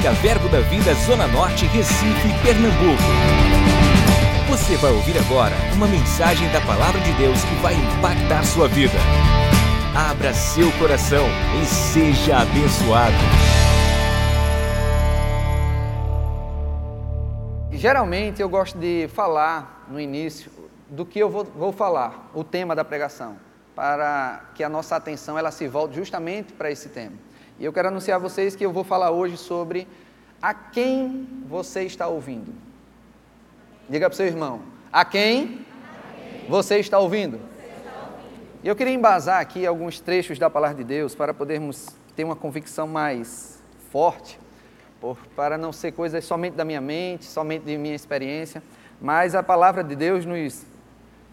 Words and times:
Evangélica 0.00 0.12
Verbo 0.12 0.48
da 0.48 0.60
Vida 0.60 0.94
Zona 0.94 1.26
Norte, 1.28 1.66
Recife, 1.66 2.28
Pernambuco. 2.42 3.02
Você 4.48 4.76
vai 4.76 4.90
ouvir 4.92 5.16
agora 5.18 5.54
uma 5.74 5.86
mensagem 5.86 6.50
da 6.52 6.60
Palavra 6.62 7.00
de 7.00 7.12
Deus 7.12 7.38
que 7.44 7.54
vai 7.56 7.74
impactar 7.74 8.42
sua 8.44 8.66
vida. 8.66 8.96
Abra 9.94 10.32
seu 10.32 10.72
coração 10.78 11.26
e 11.60 11.66
seja 11.66 12.38
abençoado. 12.38 13.14
Geralmente 17.70 18.40
eu 18.40 18.48
gosto 18.48 18.78
de 18.78 19.08
falar 19.08 19.86
no 19.88 20.00
início 20.00 20.50
do 20.88 21.04
que 21.04 21.18
eu 21.18 21.28
vou, 21.28 21.44
vou 21.44 21.72
falar, 21.72 22.30
o 22.34 22.42
tema 22.42 22.74
da 22.74 22.84
pregação, 22.84 23.36
para 23.76 24.40
que 24.54 24.64
a 24.64 24.68
nossa 24.68 24.96
atenção 24.96 25.38
ela 25.38 25.50
se 25.50 25.68
volte 25.68 25.96
justamente 25.96 26.52
para 26.52 26.70
esse 26.70 26.88
tema. 26.88 27.29
E 27.60 27.64
eu 27.66 27.74
quero 27.74 27.88
anunciar 27.88 28.16
a 28.16 28.18
vocês 28.18 28.56
que 28.56 28.64
eu 28.64 28.72
vou 28.72 28.82
falar 28.82 29.10
hoje 29.10 29.36
sobre 29.36 29.86
a 30.40 30.54
quem 30.54 31.28
você 31.46 31.82
está 31.82 32.08
ouvindo. 32.08 32.54
Diga 33.86 34.08
para 34.08 34.14
o 34.14 34.16
seu 34.16 34.26
irmão, 34.26 34.62
a 34.90 35.04
quem, 35.04 35.66
você 36.48 36.78
está 36.78 36.98
ouvindo? 36.98 37.38
E 38.64 38.68
eu 38.68 38.74
queria 38.74 38.94
embasar 38.94 39.42
aqui 39.42 39.66
alguns 39.66 40.00
trechos 40.00 40.38
da 40.38 40.48
palavra 40.48 40.78
de 40.78 40.84
Deus 40.84 41.14
para 41.14 41.34
podermos 41.34 41.88
ter 42.16 42.24
uma 42.24 42.34
convicção 42.34 42.88
mais 42.88 43.62
forte, 43.90 44.40
por, 44.98 45.18
para 45.36 45.58
não 45.58 45.70
ser 45.70 45.92
coisas 45.92 46.24
somente 46.24 46.54
da 46.54 46.64
minha 46.64 46.80
mente, 46.80 47.26
somente 47.26 47.66
de 47.66 47.76
minha 47.76 47.94
experiência, 47.94 48.62
mas 48.98 49.34
a 49.34 49.42
palavra 49.42 49.84
de 49.84 49.94
Deus 49.94 50.24
nos, 50.24 50.64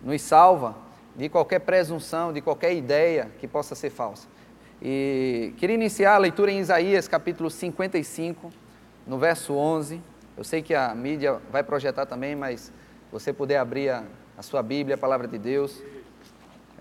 nos 0.03 0.22
salva 0.22 0.75
de 1.16 1.30
qualquer 1.30 1.59
presunção, 1.59 2.34
de 2.34 2.41
qualquer 2.41 2.73
ideia 2.75 3.31
que 3.39 3.48
possa 3.48 3.75
ser 3.75 3.91
falsa. 3.91 4.28
E 4.81 5.54
queria 5.58 5.73
iniciar 5.73 6.13
a 6.13 6.17
leitura 6.20 6.52
em 6.52 6.59
Isaías 6.59 7.08
capítulo 7.08 7.50
55, 7.50 8.52
no 9.08 9.17
verso 9.17 9.56
11. 9.56 10.00
Eu 10.38 10.44
sei 10.44 10.61
que 10.61 10.75
a 10.75 10.94
mídia 10.94 11.39
vai 11.52 11.64
projetar 11.64 12.06
também, 12.06 12.36
mas 12.36 12.72
você 13.11 13.34
puder 13.34 13.58
abrir 13.58 13.89
a, 13.89 14.03
a 14.38 14.44
sua 14.44 14.61
Bíblia, 14.61 14.94
a 14.94 14.97
palavra 14.97 15.28
de 15.28 15.39
Deus, 15.39 15.81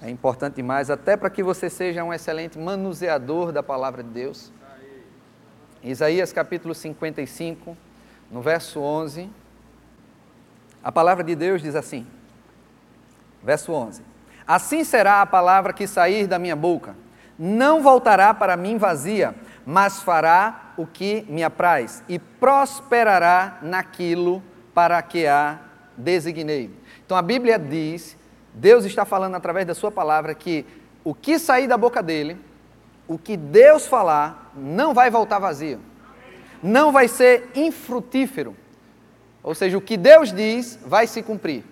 é 0.03 0.11
importante 0.11 0.57
demais, 0.57 0.91
até 0.91 1.17
para 1.17 1.31
que 1.31 1.43
você 1.43 1.71
seja 1.71 2.05
um 2.05 2.13
excelente 2.13 2.59
manuseador 2.59 3.51
da 3.51 3.63
palavra 3.63 4.03
de 4.03 4.11
Deus. 4.11 4.53
Isaías 5.83 6.35
capítulo 6.35 6.75
55, 6.75 7.75
no 8.31 8.43
verso 8.43 8.79
11, 8.79 9.31
a 10.85 10.93
palavra 10.93 11.25
de 11.25 11.35
Deus 11.35 11.63
diz 11.63 11.75
assim: 11.75 12.07
verso 13.43 13.73
11: 13.73 14.03
Assim 14.47 14.85
será 14.85 15.23
a 15.23 15.27
palavra 15.27 15.73
que 15.73 15.87
sair 15.87 16.27
da 16.27 16.39
minha 16.39 16.55
boca 16.55 17.06
não 17.39 17.83
voltará 17.83 18.33
para 18.33 18.57
mim 18.57 18.79
vazia, 18.79 19.35
mas 19.65 20.03
fará 20.03 20.73
o 20.77 20.87
que 20.87 21.27
me 21.29 21.43
apraz 21.43 22.03
e 22.09 22.19
prosperará 22.19 23.59
naquilo 23.63 24.43
para 24.75 25.01
que 25.03 25.27
a 25.27 25.59
designei. 25.97 26.71
Então 27.05 27.17
a 27.17 27.23
Bíblia 27.23 27.59
diz, 27.59 28.17
Deus 28.53 28.85
está 28.85 29.05
falando 29.05 29.35
através 29.35 29.67
da 29.67 29.75
sua 29.75 29.91
palavra 29.91 30.35
que 30.35 30.65
o 31.05 31.15
que 31.15 31.39
sair 31.39 31.67
da 31.67 31.77
boca 31.77 32.03
dele, 32.03 32.37
o 33.07 33.17
que 33.17 33.37
Deus 33.37 33.87
falar, 33.87 34.53
não 34.57 34.93
vai 34.93 35.11
voltar 35.11 35.39
vazio. 35.39 35.81
Não 36.63 36.91
vai 36.91 37.07
ser 37.07 37.51
infrutífero. 37.55 38.57
Ou 39.43 39.55
seja, 39.55 39.79
o 39.79 39.81
que 39.81 39.97
Deus 39.97 40.33
diz 40.33 40.79
vai 40.85 41.07
se 41.07 41.23
cumprir. 41.23 41.65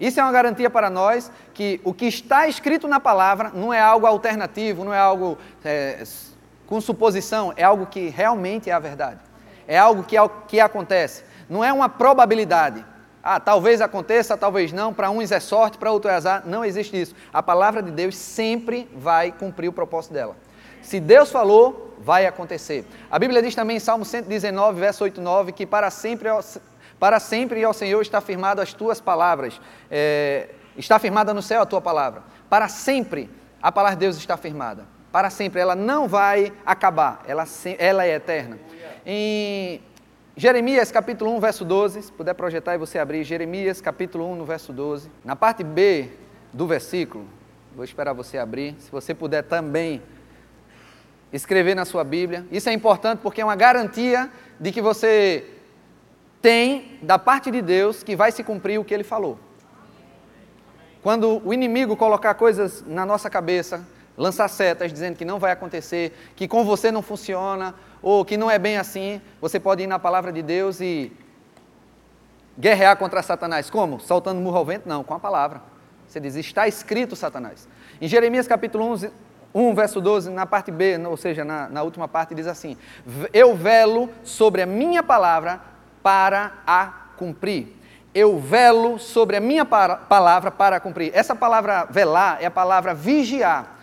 Isso 0.00 0.20
é 0.20 0.22
uma 0.22 0.32
garantia 0.32 0.70
para 0.70 0.88
nós 0.88 1.30
que 1.60 1.78
o 1.84 1.92
que 1.92 2.06
está 2.06 2.48
escrito 2.48 2.88
na 2.88 2.98
palavra 2.98 3.50
não 3.52 3.70
é 3.70 3.78
algo 3.78 4.06
alternativo, 4.06 4.82
não 4.82 4.94
é 4.94 4.98
algo 4.98 5.36
é, 5.62 6.02
com 6.66 6.80
suposição, 6.80 7.52
é 7.54 7.62
algo 7.62 7.84
que 7.84 8.08
realmente 8.08 8.70
é 8.70 8.72
a 8.72 8.78
verdade. 8.78 9.20
É 9.68 9.76
algo 9.76 10.02
que, 10.02 10.16
que 10.48 10.58
acontece. 10.58 11.22
Não 11.50 11.62
é 11.62 11.70
uma 11.70 11.86
probabilidade. 11.86 12.82
Ah, 13.22 13.38
talvez 13.38 13.82
aconteça, 13.82 14.38
talvez 14.38 14.72
não. 14.72 14.94
Para 14.94 15.10
uns 15.10 15.30
é 15.30 15.38
sorte, 15.38 15.76
para 15.76 15.92
outros 15.92 16.10
é 16.10 16.16
azar. 16.16 16.42
Não 16.46 16.64
existe 16.64 16.98
isso. 16.98 17.14
A 17.30 17.42
palavra 17.42 17.82
de 17.82 17.90
Deus 17.90 18.16
sempre 18.16 18.88
vai 18.96 19.30
cumprir 19.30 19.68
o 19.68 19.72
propósito 19.74 20.14
dela. 20.14 20.38
Se 20.80 20.98
Deus 20.98 21.30
falou, 21.30 21.94
vai 21.98 22.24
acontecer. 22.24 22.86
A 23.10 23.18
Bíblia 23.18 23.42
diz 23.42 23.54
também 23.54 23.76
em 23.76 23.80
Salmo 23.80 24.06
119, 24.06 24.80
verso 24.80 25.04
8 25.04 25.20
9, 25.20 25.52
que 25.52 25.66
para 25.66 25.90
sempre 25.90 26.30
para 26.98 27.20
sempre, 27.20 27.64
ó 27.66 27.72
Senhor, 27.74 28.00
está 28.00 28.20
firmado 28.22 28.62
as 28.62 28.72
tuas 28.72 28.98
palavras. 28.98 29.60
É, 29.90 30.48
está 30.76 30.98
firmada 30.98 31.34
no 31.34 31.42
céu 31.42 31.62
a 31.62 31.66
tua 31.66 31.80
palavra. 31.80 32.22
Para 32.48 32.68
sempre, 32.68 33.30
a 33.62 33.70
palavra 33.70 33.96
de 33.96 34.00
Deus 34.00 34.16
está 34.16 34.36
firmada. 34.36 34.86
Para 35.12 35.28
sempre, 35.30 35.60
ela 35.60 35.74
não 35.74 36.06
vai 36.06 36.52
acabar. 36.64 37.22
Ela, 37.26 37.44
ela 37.78 38.04
é 38.04 38.14
eterna. 38.14 38.58
Em 39.04 39.80
Jeremias 40.36 40.92
capítulo 40.92 41.34
1, 41.36 41.40
verso 41.40 41.64
12, 41.64 42.02
se 42.02 42.12
puder 42.12 42.34
projetar 42.34 42.74
e 42.74 42.78
você 42.78 42.98
abrir, 42.98 43.24
Jeremias 43.24 43.80
capítulo 43.80 44.30
1, 44.32 44.36
no 44.36 44.44
verso 44.44 44.72
12. 44.72 45.10
Na 45.24 45.34
parte 45.34 45.64
B 45.64 46.08
do 46.52 46.66
versículo, 46.66 47.26
vou 47.74 47.84
esperar 47.84 48.12
você 48.12 48.38
abrir, 48.38 48.76
se 48.78 48.90
você 48.90 49.14
puder 49.14 49.42
também 49.42 50.02
escrever 51.32 51.74
na 51.74 51.84
sua 51.84 52.04
Bíblia. 52.04 52.46
Isso 52.50 52.68
é 52.68 52.72
importante 52.72 53.20
porque 53.20 53.40
é 53.40 53.44
uma 53.44 53.56
garantia 53.56 54.30
de 54.58 54.72
que 54.72 54.80
você 54.80 55.44
tem 56.40 56.98
da 57.02 57.18
parte 57.18 57.50
de 57.50 57.60
Deus 57.60 58.02
que 58.02 58.16
vai 58.16 58.32
se 58.32 58.42
cumprir 58.42 58.78
o 58.78 58.84
que 58.84 58.94
ele 58.94 59.04
falou. 59.04 59.38
Quando 61.02 61.40
o 61.44 61.54
inimigo 61.54 61.96
colocar 61.96 62.34
coisas 62.34 62.84
na 62.86 63.06
nossa 63.06 63.30
cabeça, 63.30 63.86
lançar 64.16 64.48
setas 64.48 64.92
dizendo 64.92 65.16
que 65.16 65.24
não 65.24 65.38
vai 65.38 65.50
acontecer, 65.50 66.12
que 66.36 66.46
com 66.46 66.64
você 66.64 66.92
não 66.92 67.00
funciona, 67.00 67.74
ou 68.02 68.24
que 68.24 68.36
não 68.36 68.50
é 68.50 68.58
bem 68.58 68.76
assim, 68.76 69.20
você 69.40 69.58
pode 69.58 69.82
ir 69.82 69.86
na 69.86 69.98
palavra 69.98 70.30
de 70.32 70.42
Deus 70.42 70.80
e 70.80 71.12
guerrear 72.58 72.96
contra 72.96 73.22
Satanás. 73.22 73.70
Como? 73.70 73.98
Soltando 73.98 74.40
murro 74.40 74.58
ao 74.58 74.64
vento? 74.64 74.88
Não, 74.88 75.02
com 75.02 75.14
a 75.14 75.18
palavra. 75.18 75.62
Você 76.06 76.20
diz, 76.20 76.34
está 76.34 76.68
escrito 76.68 77.16
Satanás. 77.16 77.66
Em 78.00 78.08
Jeremias 78.08 78.46
capítulo 78.46 78.92
1, 78.92 79.10
1 79.54 79.74
verso 79.74 80.00
12, 80.00 80.30
na 80.30 80.44
parte 80.44 80.70
B, 80.70 80.98
ou 81.06 81.16
seja, 81.16 81.44
na, 81.44 81.68
na 81.68 81.82
última 81.82 82.06
parte, 82.06 82.34
diz 82.34 82.46
assim: 82.46 82.76
Eu 83.32 83.54
velo 83.54 84.10
sobre 84.22 84.60
a 84.60 84.66
minha 84.66 85.02
palavra 85.02 85.60
para 86.02 86.52
a 86.66 86.86
cumprir. 87.16 87.79
Eu 88.14 88.38
velo 88.38 88.98
sobre 88.98 89.36
a 89.36 89.40
minha 89.40 89.64
palavra 89.64 90.50
para 90.50 90.80
cumprir. 90.80 91.12
Essa 91.14 91.34
palavra 91.34 91.86
velar 91.90 92.38
é 92.40 92.46
a 92.46 92.50
palavra 92.50 92.92
vigiar. 92.92 93.78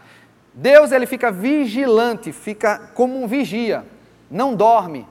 Deus 0.54 0.92
ele 0.92 1.06
fica 1.06 1.32
vigilante, 1.32 2.32
fica 2.32 2.90
como 2.94 3.22
um 3.22 3.28
vigia, 3.28 3.86
não 4.30 4.56
dorme. 4.56 5.08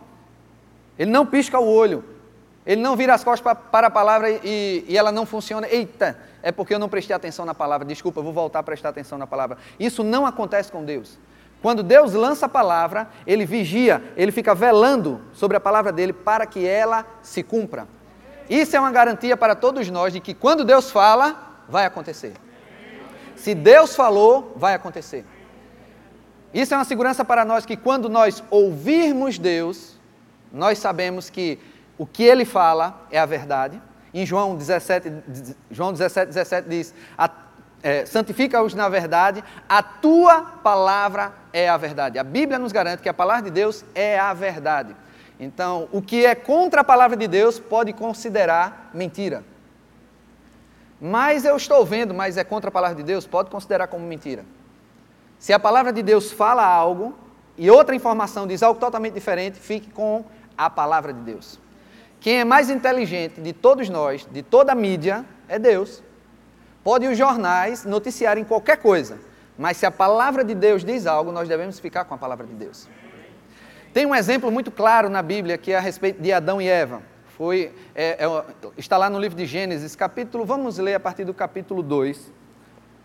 Ele 0.99 1.11
não 1.11 1.25
pisca 1.25 1.59
o 1.59 1.67
olho. 1.67 2.05
Ele 2.67 2.83
não 2.83 2.97
vira 2.97 3.15
as 3.15 3.23
costas 3.23 3.57
para 3.71 3.87
a 3.87 3.91
palavra 3.91 4.29
e, 4.29 4.85
e 4.89 4.99
ela 4.99 5.13
não 5.13 5.25
funciona. 5.25 5.69
Eita, 5.69 6.19
é 6.43 6.51
porque 6.51 6.75
eu 6.75 6.79
não 6.81 6.89
prestei 6.89 7.15
atenção 7.15 7.45
na 7.45 7.55
palavra. 7.55 7.87
Desculpa, 7.87 8.19
eu 8.19 8.25
vou 8.25 8.33
voltar 8.33 8.59
a 8.59 8.63
prestar 8.63 8.89
atenção 8.89 9.17
na 9.17 9.27
palavra. 9.27 9.57
Isso 9.79 10.03
não 10.03 10.27
acontece 10.27 10.73
com 10.73 10.85
Deus. 10.85 11.17
Quando 11.63 11.83
Deus 11.83 12.13
lança 12.13 12.47
a 12.47 12.49
palavra, 12.49 13.09
ele 13.27 13.47
vigia, 13.47 14.03
ele 14.17 14.33
fica 14.33 14.55
velando 14.55 15.21
sobre 15.33 15.57
a 15.57 15.61
palavra 15.61 15.93
dele 15.93 16.13
para 16.13 16.45
que 16.45 16.67
ela 16.67 17.07
se 17.23 17.43
cumpra. 17.43 17.87
Isso 18.49 18.77
é 18.77 18.81
uma 18.81 18.93
garantia 18.93 19.37
para 19.37 19.55
todos 19.55 19.89
nós 19.91 20.13
de 20.13 20.21
que 20.21 20.35
quando 20.35 20.65
Deus 20.65 20.91
fala, 20.91 21.63
vai 21.69 21.85
acontecer. 21.85 22.35
Se 23.35 23.55
Deus 23.55 23.95
falou, 23.95 24.55
vai 24.57 24.75
acontecer. 24.75 25.25
Isso 26.55 26.73
é 26.73 26.77
uma 26.77 26.85
segurança 26.85 27.25
para 27.25 27.45
nós 27.45 27.67
que 27.67 27.77
quando 27.77 28.09
nós 28.09 28.43
ouvirmos 28.51 29.39
Deus, 29.39 29.99
nós 30.53 30.79
sabemos 30.79 31.29
que 31.29 31.59
o 31.99 32.07
que 32.07 32.23
ele 32.23 32.45
fala 32.45 33.07
é 33.11 33.19
a 33.19 33.27
verdade. 33.27 33.81
Em 34.15 34.25
João 34.25 34.57
17, 34.57 35.13
João 35.71 35.93
17, 35.93 36.29
17 36.29 36.69
diz: 36.69 36.95
é, 37.83 38.07
santifica-os 38.07 38.75
na 38.75 38.89
verdade, 38.89 39.45
a 39.69 39.83
tua 39.83 40.43
palavra 40.63 41.33
é 41.53 41.69
a 41.69 41.77
verdade. 41.77 42.19
A 42.19 42.25
Bíblia 42.25 42.59
nos 42.59 42.73
garante 42.73 43.03
que 43.03 43.09
a 43.09 43.15
palavra 43.15 43.43
de 43.43 43.51
Deus 43.51 43.85
é 43.95 44.19
a 44.19 44.33
verdade. 44.33 44.97
Então, 45.39 45.89
o 45.93 46.01
que 46.01 46.25
é 46.25 46.35
contra 46.35 46.81
a 46.81 46.85
palavra 46.85 47.17
de 47.17 47.29
Deus 47.29 47.59
pode 47.59 47.93
considerar 47.93 48.91
mentira. 48.95 49.45
Mas 51.01 51.45
eu 51.45 51.57
estou 51.57 51.85
vendo, 51.85 52.15
mas 52.15 52.37
é 52.37 52.45
contra 52.45 52.69
a 52.69 52.73
palavra 52.73 52.97
de 52.97 53.03
Deus, 53.03 53.27
pode 53.27 53.51
considerar 53.51 53.87
como 53.89 54.07
mentira. 54.07 54.45
Se 55.39 55.53
a 55.53 55.59
palavra 55.59 55.93
de 55.93 56.03
Deus 56.03 56.33
fala 56.33 56.65
algo 56.65 57.15
e 57.59 57.71
outra 57.71 57.95
informação 57.95 58.47
diz 58.47 58.63
algo 58.63 58.81
totalmente 58.81 59.13
diferente, 59.13 59.59
fique 59.59 59.91
com 59.91 60.25
a 60.57 60.71
palavra 60.71 61.13
de 61.13 61.21
Deus. 61.21 61.59
Quem 62.19 62.41
é 62.41 62.45
mais 62.45 62.71
inteligente 62.71 63.41
de 63.41 63.53
todos 63.53 63.91
nós, 63.91 64.27
de 64.31 64.43
toda 64.43 64.73
a 64.73 64.75
mídia, 64.75 65.25
é 65.49 65.59
Deus. 65.59 66.03
Pode 66.83 67.07
os 67.07 67.19
jornais 67.19 67.85
noticiarem 67.85 68.45
qualquer 68.45 68.79
coisa, 68.79 69.19
mas 69.59 69.77
se 69.77 69.85
a 69.85 69.91
palavra 69.91 70.43
de 70.43 70.55
Deus 70.55 70.85
diz 70.85 71.07
algo, 71.07 71.31
nós 71.31 71.49
devemos 71.49 71.79
ficar 71.79 72.05
com 72.05 72.15
a 72.15 72.19
palavra 72.19 72.47
de 72.47 72.55
Deus. 72.55 72.89
Tem 73.97 74.05
um 74.05 74.15
exemplo 74.15 74.53
muito 74.53 74.71
claro 74.71 75.09
na 75.09 75.23
Bíblia 75.23 75.57
que 75.57 75.73
é 75.73 75.79
a 75.79 75.81
respeito 75.81 76.21
de 76.21 76.31
Adão 76.31 76.61
e 76.61 76.69
Eva. 76.69 77.01
Foi, 77.29 77.73
é, 77.95 78.27
é, 78.27 78.45
está 78.77 78.99
lá 78.99 79.09
no 79.09 79.19
livro 79.19 79.39
de 79.39 79.47
Gênesis, 79.47 79.97
capítulo, 79.97 80.45
vamos 80.45 80.77
ler 80.77 80.97
a 80.97 81.01
partir 81.01 81.25
do 81.25 81.33
capítulo 81.33 81.83
2, 81.83 82.31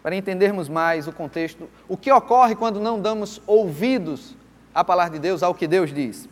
para 0.03 0.17
entendermos 0.17 0.67
mais 0.67 1.07
o 1.07 1.13
contexto, 1.13 1.69
o 1.88 1.95
que 1.95 2.11
ocorre 2.11 2.57
quando 2.57 2.81
não 2.81 2.99
damos 2.99 3.41
ouvidos 3.47 4.35
à 4.75 4.83
palavra 4.83 5.13
de 5.13 5.19
Deus, 5.19 5.41
ao 5.41 5.55
que 5.55 5.65
Deus 5.65 5.93
diz. 5.93 6.27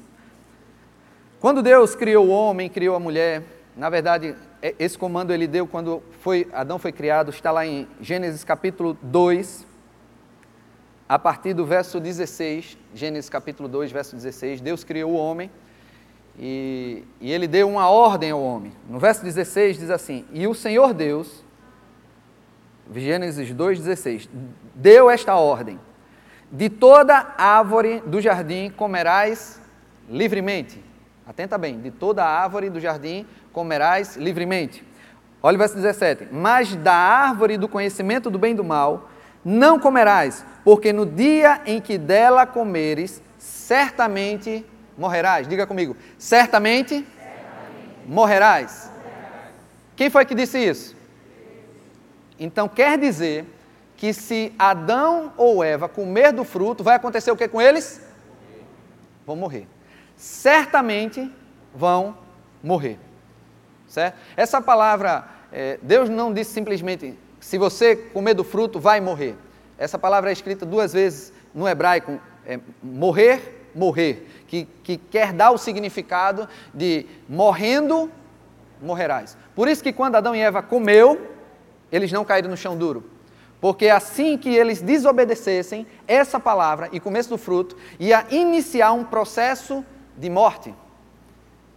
Quando 1.40 1.64
Deus 1.64 1.96
criou 1.96 2.28
o 2.28 2.30
homem, 2.30 2.68
criou 2.68 2.98
a 2.98 3.00
mulher, 3.00 3.42
na 3.78 3.90
verdade, 3.90 4.36
é, 4.62 4.76
esse 4.78 4.98
comando 4.98 5.32
ele 5.32 5.48
deu 5.48 5.68
quando 5.68 6.04
foi, 6.20 6.50
Adão 6.52 6.78
foi 6.78 6.92
criado, 6.92 7.30
está 7.30 7.50
lá 7.50 7.66
em 7.66 7.88
Gênesis 8.02 8.44
capítulo 8.44 8.98
2, 9.04 9.69
a 11.10 11.18
partir 11.18 11.56
do 11.56 11.66
verso 11.66 12.00
16, 12.00 12.78
Gênesis 12.94 13.32
capítulo 13.32 13.68
2, 13.68 13.92
verso 13.92 14.16
16, 14.16 14.62
Deus 14.62 14.84
criou 14.84 15.14
o 15.14 15.16
homem 15.16 15.50
e, 16.38 17.04
e 17.20 17.32
ele 17.32 17.48
deu 17.48 17.68
uma 17.68 17.90
ordem 17.90 18.30
ao 18.30 18.40
homem. 18.40 18.72
No 18.88 19.00
verso 19.00 19.24
16 19.24 19.80
diz 19.80 19.90
assim: 19.90 20.24
E 20.32 20.46
o 20.46 20.54
Senhor 20.54 20.94
Deus, 20.94 21.44
Gênesis 22.96 23.52
2, 23.52 23.80
16, 23.80 24.30
deu 24.76 25.10
esta 25.10 25.36
ordem: 25.36 25.80
De 26.52 26.70
toda 26.70 27.34
árvore 27.40 28.02
do 28.02 28.22
jardim 28.22 28.70
comerás 28.70 29.60
livremente. 30.08 30.86
Atenta 31.26 31.58
bem, 31.58 31.80
de 31.80 31.90
toda 31.90 32.24
árvore 32.24 32.70
do 32.70 32.80
jardim 32.80 33.26
comerás 33.52 34.16
livremente. 34.16 34.86
Olha 35.42 35.56
o 35.56 35.58
verso 35.58 35.74
17: 35.74 36.28
Mas 36.32 36.76
da 36.76 36.94
árvore 36.94 37.58
do 37.58 37.68
conhecimento 37.68 38.30
do 38.30 38.38
bem 38.38 38.54
e 38.54 38.56
do 38.56 38.64
mal 38.64 39.09
não 39.44 39.80
comerás, 39.80 40.46
porque 40.64 40.92
no 40.92 41.06
dia 41.06 41.62
em 41.66 41.80
que 41.80 41.98
dela 41.98 42.46
comeres, 42.46 43.22
certamente 43.38 44.66
morrerás. 44.98 45.48
Diga 45.48 45.66
comigo, 45.66 45.96
certamente, 46.18 46.96
certamente. 46.96 47.08
Morrerás. 48.06 48.92
morrerás. 48.96 49.50
Quem 49.96 50.10
foi 50.10 50.26
que 50.26 50.36
disse 50.36 50.58
isso? 50.58 50.96
Então 52.40 52.68
quer 52.68 52.98
dizer 52.98 53.46
que 53.98 54.14
se 54.14 54.54
Adão 54.58 55.34
ou 55.36 55.64
Eva 55.64 55.90
comer 55.90 56.32
do 56.32 56.46
fruto, 56.46 56.84
vai 56.84 56.96
acontecer 56.96 57.32
o 57.32 57.36
que 57.36 57.48
com 57.50 57.62
eles? 57.62 58.02
Vão 59.26 59.36
morrer. 59.36 59.68
Certamente 60.16 61.30
vão 61.76 62.18
morrer. 62.64 62.98
Certo? 63.88 64.18
Essa 64.38 64.62
palavra, 64.62 65.26
é, 65.52 65.78
Deus 65.82 66.10
não 66.10 66.34
disse 66.34 66.52
simplesmente, 66.52 67.18
se 67.40 67.58
você 67.58 67.96
comer 67.96 68.34
do 68.34 68.44
fruto, 68.44 68.80
vai 68.80 69.00
morrer. 69.00 69.36
Essa 69.78 69.98
palavra 69.98 70.30
é 70.30 70.34
escrita 70.34 70.66
duas 70.66 70.94
vezes 70.94 71.34
no 71.54 71.68
hebraico, 71.68 72.20
é, 72.46 72.60
morrer, 72.82 73.70
morrer, 73.74 74.28
que, 74.48 74.68
que 74.84 74.98
quer 74.98 75.32
dar 75.32 75.52
o 75.52 75.58
significado 75.58 76.48
de 76.74 77.06
morrendo, 77.28 78.12
morrerás. 78.82 79.38
Por 79.56 79.68
isso 79.68 79.84
que 79.84 79.94
quando 79.94 80.16
Adão 80.16 80.36
e 80.36 80.40
Eva 80.40 80.62
comeu, 80.62 81.30
eles 81.92 82.12
não 82.12 82.26
caíram 82.26 82.50
no 82.50 82.58
chão 82.58 82.78
duro. 82.78 83.04
Porque 83.62 83.90
assim 83.90 84.38
que 84.38 84.50
eles 84.50 84.82
desobedecessem 84.82 85.86
essa 86.08 86.40
palavra 86.40 86.90
e 86.92 87.00
começo 87.00 87.30
do 87.30 87.38
fruto, 87.38 87.76
ia 88.00 88.26
iniciar 88.32 88.94
um 88.94 89.04
processo 89.04 89.84
de 90.18 90.30
morte. 90.30 90.74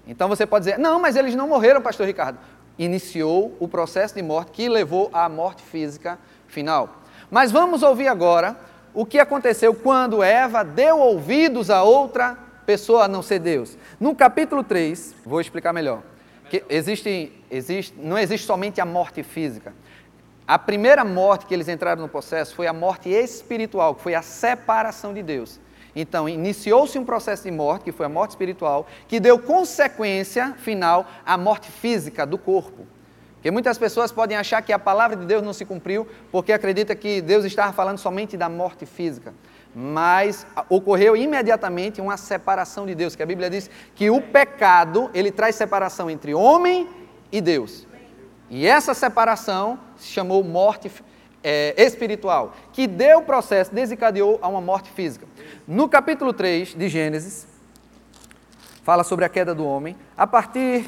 Então 0.07 0.29
você 0.29 0.47
pode 0.47 0.65
dizer, 0.65 0.79
não, 0.79 1.01
mas 1.01 1.17
eles 1.17 1.35
não 1.35 1.49
morreram, 1.49 1.81
pastor 1.81 2.07
Ricardo. 2.07 2.39
Iniciou 2.79 3.57
o 3.61 3.69
processo 3.69 4.15
de 4.15 4.23
morte 4.23 4.53
que 4.53 4.69
levou 4.69 5.11
à 5.13 5.29
morte 5.29 5.63
física 5.63 6.19
final. 6.49 7.03
Mas 7.31 7.51
vamos 7.51 7.83
ouvir 7.83 8.09
agora 8.09 8.57
o 8.95 9.07
que 9.07 9.19
aconteceu 9.19 9.75
quando 9.75 10.23
Eva 10.23 10.63
deu 10.63 10.99
ouvidos 10.99 11.71
a 11.71 11.83
outra 11.83 12.37
pessoa 12.67 13.05
a 13.05 13.09
não 13.09 13.23
ser 13.23 13.39
Deus. 13.39 13.77
No 13.99 14.15
capítulo 14.15 14.63
3, 14.63 15.15
vou 15.25 15.41
explicar 15.41 15.73
melhor. 15.73 16.03
Que 16.51 16.63
existe, 16.69 17.33
existe, 17.51 17.95
não 17.99 18.19
existe 18.19 18.47
somente 18.47 18.81
a 18.81 18.85
morte 18.85 19.23
física. 19.23 19.73
A 20.47 20.59
primeira 20.59 21.05
morte 21.05 21.47
que 21.47 21.55
eles 21.55 21.69
entraram 21.69 22.03
no 22.03 22.09
processo 22.09 22.55
foi 22.55 22.67
a 22.67 22.73
morte 22.73 23.09
espiritual, 23.09 23.95
que 23.95 24.03
foi 24.03 24.15
a 24.15 24.23
separação 24.23 25.15
de 25.15 25.23
Deus. 25.23 25.59
Então, 25.95 26.29
iniciou-se 26.29 26.99
um 26.99 27.05
processo 27.05 27.45
de 27.45 27.51
morte, 27.51 27.85
que 27.85 27.93
foi 27.93 28.07
a 28.07 28.09
morte 28.09 28.31
espiritual, 28.31 28.87
que 29.07 29.21
deu 29.21 29.39
consequência 29.39 30.55
final 30.55 31.07
à 31.25 31.37
morte 31.37 31.71
física 31.71 32.25
do 32.25 32.39
corpo. 32.39 32.87
Porque 33.35 33.51
muitas 33.51 33.77
pessoas 33.77 34.13
podem 34.13 34.37
achar 34.37 34.63
que 34.63 34.73
a 34.73 34.79
palavra 34.79 35.17
de 35.17 35.27
Deus 35.27 35.43
não 35.43 35.53
se 35.53 35.65
cumpriu 35.65 36.07
porque 36.31 36.53
acredita 36.53 36.95
que 36.95 37.21
Deus 37.21 37.45
estava 37.45 37.73
falando 37.73 37.99
somente 37.99 38.37
da 38.37 38.49
morte 38.49 38.87
física. 38.87 39.35
Mas 39.75 40.47
ocorreu 40.69 41.17
imediatamente 41.17 42.01
uma 42.01 42.17
separação 42.17 42.87
de 42.87 42.95
Deus, 42.95 43.17
que 43.17 43.23
a 43.23 43.27
Bíblia 43.27 43.51
diz 43.51 43.69
que 43.97 44.09
o 44.11 44.21
pecado, 44.21 45.11
ele 45.13 45.33
traz 45.33 45.57
separação 45.57 46.09
entre 46.09 46.33
homem 46.33 46.89
e 47.33 47.41
Deus. 47.41 47.85
E 48.49 48.65
essa 48.65 48.95
separação 48.95 49.77
se 49.97 50.07
chamou 50.07 50.45
morte 50.45 50.89
é, 51.43 51.75
espiritual, 51.77 52.55
que 52.73 52.87
deu 52.87 53.19
o 53.19 53.25
processo, 53.25 53.75
desencadeou 53.75 54.39
a 54.43 54.49
uma 54.49 54.61
morte 54.61 54.91
física. 54.91 55.27
No 55.67 55.89
capítulo 55.89 56.33
3 56.33 56.75
de 56.75 56.89
Gênesis, 56.89 57.47
fala 58.83 59.05
sobre 59.05 59.25
a 59.25 59.29
queda 59.29 59.55
do 59.55 59.65
homem. 59.65 59.97
A 60.17 60.27
partir 60.27 60.87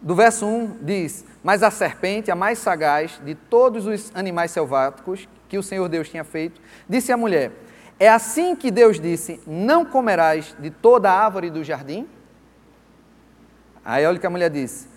do 0.00 0.14
verso 0.14 0.46
1 0.46 0.78
diz: 0.82 1.24
Mas 1.42 1.62
a 1.62 1.70
serpente, 1.70 2.30
a 2.30 2.36
mais 2.36 2.58
sagaz 2.58 3.20
de 3.24 3.34
todos 3.34 3.86
os 3.86 4.12
animais 4.14 4.50
selváticos 4.50 5.28
que 5.48 5.58
o 5.58 5.62
Senhor 5.62 5.88
Deus 5.88 6.08
tinha 6.08 6.24
feito, 6.24 6.60
disse 6.88 7.12
à 7.12 7.16
mulher: 7.16 7.52
É 7.98 8.08
assim 8.08 8.54
que 8.54 8.70
Deus 8.70 9.00
disse: 9.00 9.40
Não 9.46 9.84
comerás 9.84 10.54
de 10.58 10.70
toda 10.70 11.10
a 11.10 11.24
árvore 11.24 11.50
do 11.50 11.64
jardim? 11.64 12.06
Aí 13.84 14.04
olha 14.06 14.18
o 14.18 14.20
que 14.20 14.26
a 14.26 14.30
mulher 14.30 14.50
disse: 14.50 14.88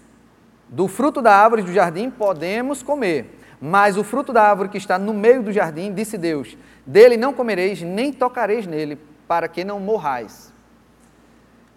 Do 0.68 0.88
fruto 0.88 1.22
da 1.22 1.36
árvore 1.36 1.62
do 1.62 1.72
jardim 1.72 2.10
podemos 2.10 2.84
comer, 2.84 3.40
mas 3.62 3.96
o 3.96 4.04
fruto 4.04 4.34
da 4.34 4.42
árvore 4.42 4.70
que 4.70 4.78
está 4.80 4.98
no 4.98 5.14
meio 5.14 5.44
do 5.44 5.52
jardim, 5.52 5.94
disse 5.94 6.18
Deus: 6.18 6.58
dele 6.84 7.16
não 7.16 7.32
comereis, 7.32 7.80
nem 7.84 8.12
tocareis 8.12 8.66
nele, 8.66 8.98
para 9.28 9.48
que 9.48 9.64
não 9.64 9.80
morrais. 9.80 10.52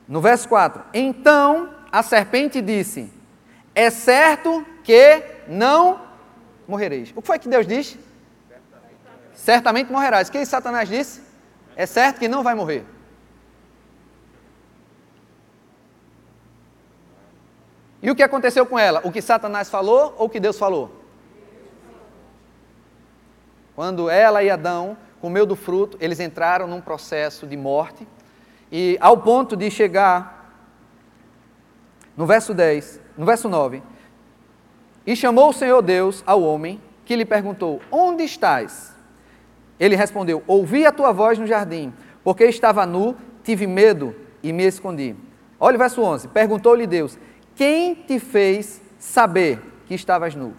No 0.08 0.22
verso 0.22 0.48
4: 0.48 0.82
Então 0.94 1.69
a 1.92 2.02
serpente 2.02 2.62
disse: 2.62 3.12
É 3.75 3.90
certo 3.90 4.64
que 4.82 5.22
não 5.46 6.00
morrereis. 6.66 7.12
O 7.14 7.20
que 7.20 7.26
foi 7.26 7.38
que 7.38 7.48
Deus 7.48 7.66
disse? 7.66 8.00
Certamente, 8.48 8.98
Certamente 9.34 9.92
morrerás. 9.92 10.28
O 10.28 10.32
que 10.32 10.46
Satanás 10.46 10.88
disse? 10.88 11.22
É 11.76 11.84
certo 11.84 12.19
que 12.19 12.28
não 12.28 12.42
vai 12.42 12.54
morrer. 12.54 12.86
E 18.02 18.10
o 18.10 18.14
que 18.14 18.22
aconteceu 18.22 18.64
com 18.64 18.78
ela? 18.78 19.02
O 19.04 19.12
que 19.12 19.20
Satanás 19.20 19.69
falou 19.69 20.14
ou 20.16 20.26
o 20.26 20.31
que 20.31 20.40
Deus 20.40 20.58
falou? 20.58 21.04
Quando 23.75 24.09
ela 24.09 24.43
e 24.43 24.50
Adão 24.50 24.97
comeu 25.21 25.44
do 25.46 25.56
fruto, 25.56 25.96
eles 26.01 26.20
entraram 26.20 26.67
num 26.67 26.81
processo 26.81 27.46
de 27.46 27.56
morte, 27.56 28.06
e 28.70 28.96
ao 29.01 29.19
ponto 29.19 29.56
de 29.56 29.70
chegar 29.70 30.53
no 32.17 32.27
verso 32.27 32.55
10, 32.55 33.01
no 33.17 33.25
verso 33.25 33.48
9, 33.48 33.82
e 35.06 35.17
chamou 35.17 35.51
o 35.51 35.53
Senhor 35.53 35.82
Deus 35.82 36.22
ao 36.27 36.43
homem, 36.43 36.81
que 37.05 37.17
lhe 37.17 37.25
perguntou: 37.25 37.81
Onde 37.91 38.22
estás? 38.22 38.94
Ele 39.79 39.96
respondeu: 39.96 40.43
Ouvi 40.46 40.87
a 40.87 40.93
tua 40.93 41.13
voz 41.13 41.39
no 41.39 41.46
jardim, 41.46 41.93
porque 42.22 42.44
estava 42.44 42.87
nu, 42.87 43.17
tive 43.43 43.67
medo 43.67 44.15
e 44.43 44.53
me 44.53 44.65
escondi. 44.65 45.17
Olha 45.58 45.77
o 45.77 45.79
verso 45.79 46.03
11: 46.03 46.29
Perguntou-lhe 46.29 46.87
Deus: 46.87 47.19
Quem 47.55 47.94
te 47.94 48.19
fez 48.19 48.81
saber 48.98 49.60
que 49.87 49.94
estavas 49.94 50.34
nu? 50.34 50.55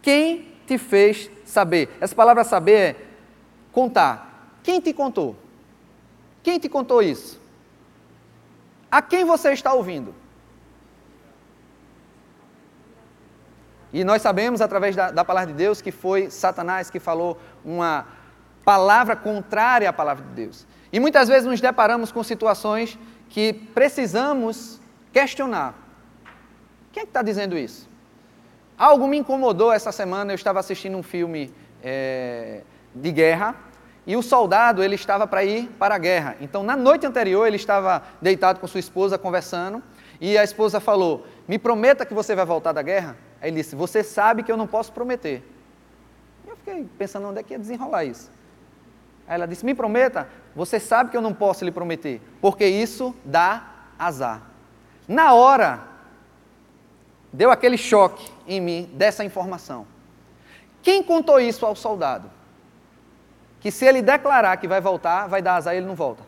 Quem 0.00 0.52
te 0.66 0.78
fez 0.78 1.30
saber? 1.46 1.96
Essa 2.00 2.14
palavra 2.14 2.44
saber 2.44 2.72
é 2.72 2.96
contar. 3.72 4.58
Quem 4.62 4.80
te 4.80 4.92
contou? 4.92 5.36
Quem 6.42 6.58
te 6.58 6.68
contou 6.68 7.02
isso? 7.02 7.40
A 8.90 9.00
quem 9.00 9.24
você 9.24 9.52
está 9.52 9.72
ouvindo? 9.72 10.14
E 13.92 14.04
nós 14.04 14.20
sabemos, 14.20 14.60
através 14.60 14.94
da, 14.94 15.10
da, 15.10 15.24
palavra 15.24 15.52
de 15.52 15.56
Deus, 15.56 15.80
que 15.80 15.90
foi 15.90 16.30
Satanás 16.30 16.90
que 16.90 17.00
falou 17.00 17.40
uma 17.64 18.06
palavra 18.64 19.16
contrária 19.16 19.88
à 19.88 19.92
palavra 19.92 20.24
de 20.24 20.32
Deus. 20.32 20.66
E 20.92 21.00
muitas 21.00 21.28
vezes 21.28 21.46
nos 21.48 21.60
deparamos 21.60 22.12
com 22.12 22.22
situações 22.22 22.98
que 23.28 23.52
precisamos 23.52 24.80
questionar. 25.12 25.74
Quem 26.92 27.02
é 27.02 27.04
que 27.06 27.10
está 27.10 27.22
dizendo 27.22 27.56
isso? 27.56 27.88
Algo 28.78 29.08
me 29.08 29.16
incomodou 29.16 29.72
essa 29.72 29.90
semana, 29.90 30.32
eu 30.32 30.34
estava 30.34 30.60
assistindo 30.60 30.98
um 30.98 31.02
filme 31.02 31.52
é, 31.82 32.60
de 32.94 33.10
guerra 33.10 33.56
e 34.06 34.14
o 34.16 34.22
soldado 34.22 34.82
ele 34.82 34.94
estava 34.94 35.26
para 35.26 35.42
ir 35.44 35.68
para 35.78 35.94
a 35.94 35.98
guerra. 35.98 36.36
Então, 36.42 36.62
na 36.62 36.76
noite 36.76 37.06
anterior, 37.06 37.46
ele 37.46 37.56
estava 37.56 38.02
deitado 38.20 38.60
com 38.60 38.66
sua 38.66 38.78
esposa 38.78 39.16
conversando 39.16 39.82
e 40.20 40.36
a 40.36 40.44
esposa 40.44 40.78
falou: 40.78 41.26
Me 41.48 41.58
prometa 41.58 42.04
que 42.04 42.12
você 42.12 42.34
vai 42.34 42.44
voltar 42.44 42.72
da 42.72 42.82
guerra? 42.82 43.16
Aí 43.40 43.48
ele 43.48 43.56
disse: 43.56 43.74
Você 43.74 44.04
sabe 44.04 44.42
que 44.42 44.52
eu 44.52 44.58
não 44.58 44.66
posso 44.66 44.92
prometer. 44.92 45.42
Eu 46.46 46.54
fiquei 46.56 46.86
pensando 46.98 47.28
onde 47.28 47.40
é 47.40 47.42
que 47.42 47.54
ia 47.54 47.58
desenrolar 47.58 48.04
isso. 48.04 48.30
Aí 49.26 49.36
ela 49.36 49.46
disse: 49.46 49.64
Me 49.64 49.74
prometa, 49.74 50.28
você 50.54 50.78
sabe 50.78 51.10
que 51.10 51.16
eu 51.16 51.22
não 51.22 51.32
posso 51.32 51.64
lhe 51.64 51.72
prometer, 51.72 52.20
porque 52.42 52.66
isso 52.66 53.14
dá 53.24 53.66
azar. 53.98 54.42
Na 55.08 55.32
hora, 55.32 55.80
deu 57.32 57.50
aquele 57.50 57.78
choque 57.78 58.35
em 58.46 58.60
mim 58.60 58.90
dessa 58.94 59.24
informação. 59.24 59.86
Quem 60.82 61.02
contou 61.02 61.40
isso 61.40 61.66
ao 61.66 61.74
soldado? 61.74 62.30
Que 63.60 63.70
se 63.70 63.84
ele 63.84 64.02
declarar 64.02 64.56
que 64.56 64.68
vai 64.68 64.80
voltar, 64.80 65.26
vai 65.26 65.42
dar 65.42 65.56
azar 65.56 65.74
e 65.74 65.78
ele 65.78 65.86
não 65.86 65.94
volta. 65.94 66.22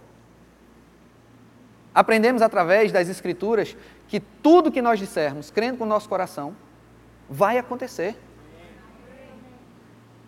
Aprendemos 1.94 2.42
através 2.42 2.92
das 2.92 3.08
Escrituras 3.08 3.76
que 4.06 4.20
tudo 4.20 4.70
que 4.70 4.82
nós 4.82 4.98
dissermos, 4.98 5.50
crendo 5.50 5.78
com 5.78 5.84
o 5.84 5.86
nosso 5.86 6.08
coração, 6.08 6.56
vai 7.28 7.58
acontecer. 7.58 8.16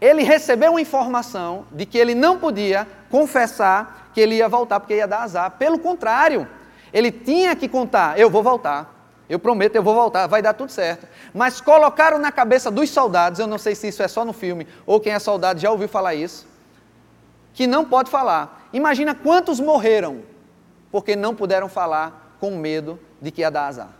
Ele 0.00 0.22
recebeu 0.22 0.72
uma 0.72 0.80
informação 0.80 1.66
de 1.70 1.84
que 1.84 1.98
ele 1.98 2.14
não 2.14 2.38
podia 2.38 2.86
confessar 3.10 4.10
que 4.14 4.20
ele 4.20 4.36
ia 4.36 4.48
voltar 4.48 4.80
porque 4.80 4.94
ia 4.94 5.06
dar 5.06 5.22
azar. 5.22 5.50
Pelo 5.52 5.78
contrário, 5.78 6.48
ele 6.92 7.12
tinha 7.12 7.54
que 7.54 7.68
contar: 7.68 8.18
eu 8.18 8.30
vou 8.30 8.42
voltar. 8.42 8.99
Eu 9.30 9.38
prometo, 9.38 9.76
eu 9.76 9.82
vou 9.82 9.94
voltar, 9.94 10.26
vai 10.26 10.42
dar 10.42 10.54
tudo 10.54 10.72
certo. 10.72 11.06
Mas 11.32 11.60
colocaram 11.60 12.18
na 12.18 12.32
cabeça 12.32 12.68
dos 12.68 12.90
soldados, 12.90 13.38
eu 13.38 13.46
não 13.46 13.58
sei 13.58 13.76
se 13.76 13.86
isso 13.86 14.02
é 14.02 14.08
só 14.08 14.24
no 14.24 14.32
filme 14.32 14.66
ou 14.84 14.98
quem 14.98 15.12
é 15.12 15.18
soldado 15.20 15.60
já 15.60 15.70
ouviu 15.70 15.88
falar 15.88 16.16
isso, 16.16 16.48
que 17.54 17.64
não 17.64 17.84
pode 17.84 18.10
falar. 18.10 18.68
Imagina 18.72 19.14
quantos 19.14 19.60
morreram 19.60 20.22
porque 20.90 21.14
não 21.14 21.32
puderam 21.32 21.68
falar 21.68 22.36
com 22.40 22.56
medo 22.56 22.98
de 23.22 23.30
que 23.30 23.42
ia 23.42 23.52
dar 23.52 23.68
azar. 23.68 23.90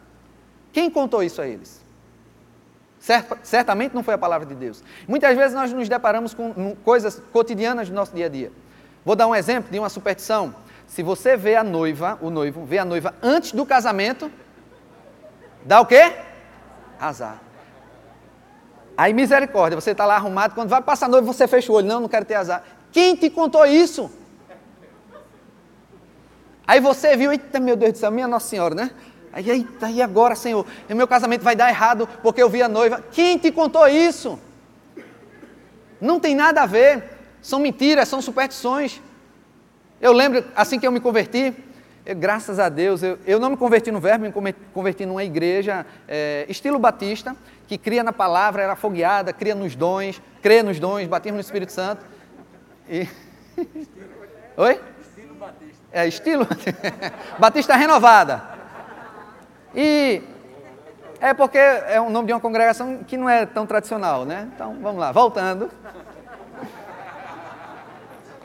Quem 0.73 0.91
contou 0.91 1.23
isso 1.23 1.41
a 1.41 1.47
eles? 1.47 1.81
Certamente 3.45 3.95
não 3.95 4.03
foi 4.03 4.15
a 4.15 4.19
palavra 4.19 4.45
de 4.45 4.55
Deus. 4.57 4.83
Muitas 5.07 5.37
vezes 5.37 5.55
nós 5.55 5.73
nos 5.73 5.89
deparamos 5.89 6.35
com 6.35 6.75
coisas 6.85 7.23
cotidianas 7.33 7.89
do 7.89 7.95
nosso 7.95 8.13
dia 8.13 8.27
a 8.27 8.29
dia. 8.29 8.51
Vou 9.05 9.15
dar 9.15 9.29
um 9.29 9.35
exemplo 9.35 9.71
de 9.71 9.79
uma 9.79 9.89
superstição. 9.89 10.53
Se 10.89 11.05
você 11.05 11.37
vê 11.37 11.55
a 11.55 11.63
noiva, 11.63 12.19
o 12.21 12.31
noivo, 12.31 12.65
vê 12.65 12.79
a 12.79 12.85
noiva 12.85 13.15
antes 13.23 13.53
do 13.53 13.65
casamento, 13.65 14.29
dá 15.65 15.81
o 15.81 15.87
quê? 15.87 16.13
Azar. 16.99 17.41
Aí 18.97 19.15
misericórdia, 19.15 19.81
você 19.81 19.93
está 19.93 20.05
lá 20.05 20.17
arrumado, 20.17 20.55
quando 20.55 20.69
vai 20.69 20.83
passar 20.83 21.07
a 21.07 21.09
noiva, 21.09 21.27
você 21.27 21.49
fecha 21.49 21.73
o 21.73 21.75
olho, 21.75 21.87
não, 21.87 22.01
não 22.01 22.09
quero 22.09 22.25
ter 22.25 22.35
azar. 22.35 22.63
Quem 22.93 23.17
te 23.17 23.31
contou 23.31 23.65
isso? 23.65 24.11
Aí 26.67 26.81
você 26.81 27.17
viu, 27.17 27.33
eita 27.33 27.59
meu 27.59 27.77
Deus 27.77 27.93
do 27.93 27.99
céu, 27.99 28.11
minha 28.11 28.29
Nossa 28.29 28.49
Senhora, 28.49 28.75
né? 28.75 28.91
Aí, 29.33 29.49
eita, 29.49 29.89
e 29.91 30.03
agora, 30.03 30.35
Senhor? 30.35 30.67
O 30.89 30.95
meu 30.95 31.07
casamento 31.07 31.43
vai 31.43 31.55
dar 31.55 31.69
errado 31.69 32.09
porque 32.23 32.43
eu 32.43 32.49
vi 32.49 32.63
a 32.63 32.69
noiva. 32.69 33.03
Quem 33.13 33.39
te 33.39 33.51
contou 33.51 33.87
isso? 33.89 34.39
Não 36.01 36.19
tem 36.19 36.35
nada 36.35 36.63
a 36.63 36.67
ver. 36.67 37.05
São 37.41 37.59
mentiras, 37.59 38.09
são 38.09 38.21
superstições. 38.21 39.01
Eu 40.01 40.13
lembro, 40.13 40.45
assim 40.55 40.79
que 40.79 40.87
eu 40.87 40.93
me 40.93 41.01
converti, 41.01 41.55
eu, 42.11 42.17
graças 42.17 42.59
a 42.59 42.69
Deus, 42.69 43.03
eu, 43.03 43.19
eu, 43.25 43.39
não 43.39 43.51
me 43.51 43.57
converti 43.57 43.91
no 43.91 44.01
verbo, 44.01 44.25
me 44.25 44.53
converti 44.75 45.07
numa 45.07 45.23
igreja 45.23 45.87
é, 46.09 46.45
estilo 46.49 46.79
batista, 46.79 47.37
que 47.69 47.79
cria 47.79 48.03
na 48.03 48.13
palavra, 48.13 48.63
era 48.63 48.75
fogueada, 48.75 49.33
cria 49.33 49.55
nos 49.55 49.77
dons, 49.77 50.21
crê 50.43 50.63
nos 50.63 50.81
dons, 50.81 51.07
batismo 51.07 51.37
no 51.37 51.41
Espírito 51.41 51.73
Santo. 51.73 52.05
E... 52.89 53.09
Oi? 54.57 54.81
Estilo 55.01 55.35
batista. 55.35 55.85
É, 55.93 56.09
estilo 56.09 56.47
batista 57.39 57.77
renovada. 57.77 58.43
E 59.75 60.23
é 61.21 61.33
porque 61.33 61.59
é 61.59 62.01
o 62.01 62.11
nome 62.11 62.27
de 62.27 62.33
uma 62.33 62.41
congregação 62.41 63.05
que 63.05 63.17
não 63.17 63.29
é 63.29 63.47
tão 63.47 63.67
tradicional, 63.67 64.25
né? 64.25 64.49
Então, 64.53 64.77
vamos 64.83 64.99
lá, 64.99 65.13
voltando. 65.13 65.71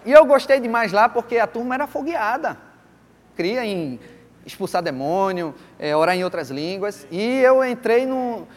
E 0.06 0.12
eu 0.12 0.24
gostei 0.26 0.60
demais 0.60 0.92
lá 0.92 1.10
porque 1.10 1.40
a 1.40 1.48
turma 1.48 1.74
era 1.74 1.88
fogueada. 1.88 2.58
Cria 3.36 3.66
em 3.66 4.00
expulsar 4.46 4.82
demônio, 4.82 5.54
é, 5.80 5.96
orar 5.96 6.16
em 6.16 6.24
outras 6.24 6.50
línguas. 6.50 7.08
E 7.12 7.40
eu 7.40 7.64
entrei 7.64 8.06
no, 8.06 8.48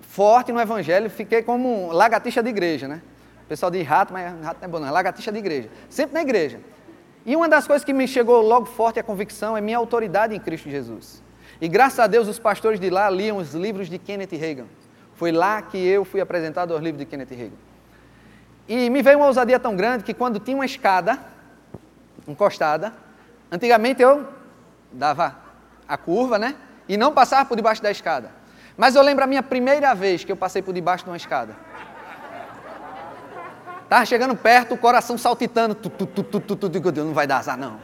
forte 0.00 0.52
no 0.52 0.60
evangelho, 0.60 1.08
fiquei 1.08 1.42
como 1.42 1.90
lagartixa 1.90 2.42
de 2.42 2.50
igreja, 2.50 2.86
né? 2.86 3.02
O 3.44 3.48
pessoal 3.48 3.70
diz 3.70 3.86
rato, 3.86 4.12
mas 4.12 4.24
rato 4.44 4.58
não 4.60 4.68
é 4.68 4.68
bom 4.68 4.78
não, 4.78 4.88
é 4.88 4.90
lagartixa 4.90 5.32
de 5.32 5.38
igreja. 5.38 5.68
Sempre 5.88 6.14
na 6.14 6.22
igreja. 6.22 6.60
E 7.24 7.36
uma 7.36 7.48
das 7.48 7.66
coisas 7.66 7.84
que 7.84 7.92
me 7.92 8.06
chegou 8.08 8.42
logo 8.42 8.66
forte 8.66 8.98
a 8.98 9.02
convicção 9.02 9.56
é 9.56 9.60
minha 9.60 9.78
autoridade 9.78 10.34
em 10.34 10.40
Cristo 10.40 10.68
Jesus. 10.68 11.22
E 11.60 11.68
graças 11.68 11.98
a 11.98 12.06
Deus 12.06 12.28
os 12.28 12.38
pastores 12.38 12.80
de 12.80 12.90
lá 12.90 13.08
liam 13.08 13.36
os 13.36 13.54
livros 13.54 13.88
de 13.88 13.98
Kenneth 13.98 14.36
Reagan. 14.36 14.66
Foi 15.14 15.30
lá 15.30 15.62
que 15.62 15.78
eu 15.78 16.04
fui 16.04 16.20
apresentado 16.20 16.72
aos 16.72 16.82
livros 16.82 16.98
de 16.98 17.06
Kenneth 17.06 17.30
Reagan. 17.30 17.56
E 18.68 18.90
me 18.90 19.02
veio 19.02 19.18
uma 19.18 19.26
ousadia 19.26 19.58
tão 19.58 19.76
grande 19.76 20.04
que 20.04 20.12
quando 20.12 20.38
tinha 20.40 20.56
uma 20.56 20.66
escada 20.66 21.18
encostada, 22.26 22.92
antigamente 23.52 24.02
eu 24.02 24.26
dava 24.90 25.36
a 25.86 25.96
curva, 25.96 26.38
né? 26.38 26.56
E 26.88 26.96
não 26.96 27.12
passava 27.12 27.44
por 27.44 27.54
debaixo 27.54 27.82
da 27.82 27.90
escada. 27.90 28.30
Mas 28.76 28.96
eu 28.96 29.02
lembro 29.02 29.22
a 29.22 29.26
minha 29.26 29.42
primeira 29.42 29.94
vez 29.94 30.24
que 30.24 30.32
eu 30.32 30.36
passei 30.36 30.62
por 30.62 30.74
debaixo 30.74 31.04
de 31.04 31.10
uma 31.10 31.16
escada. 31.16 31.54
Estava 33.84 34.06
chegando 34.06 34.34
perto, 34.34 34.74
o 34.74 34.78
coração 34.78 35.18
saltitando. 35.18 35.74
Tu, 35.74 35.90
tu, 35.90 36.06
tu, 36.06 36.22
tu, 36.22 36.40
tu, 36.40 36.56
tu, 36.56 36.92
tu, 36.92 37.04
não 37.04 37.12
vai 37.12 37.26
dar 37.26 37.38
azar, 37.38 37.58
não. 37.58 37.78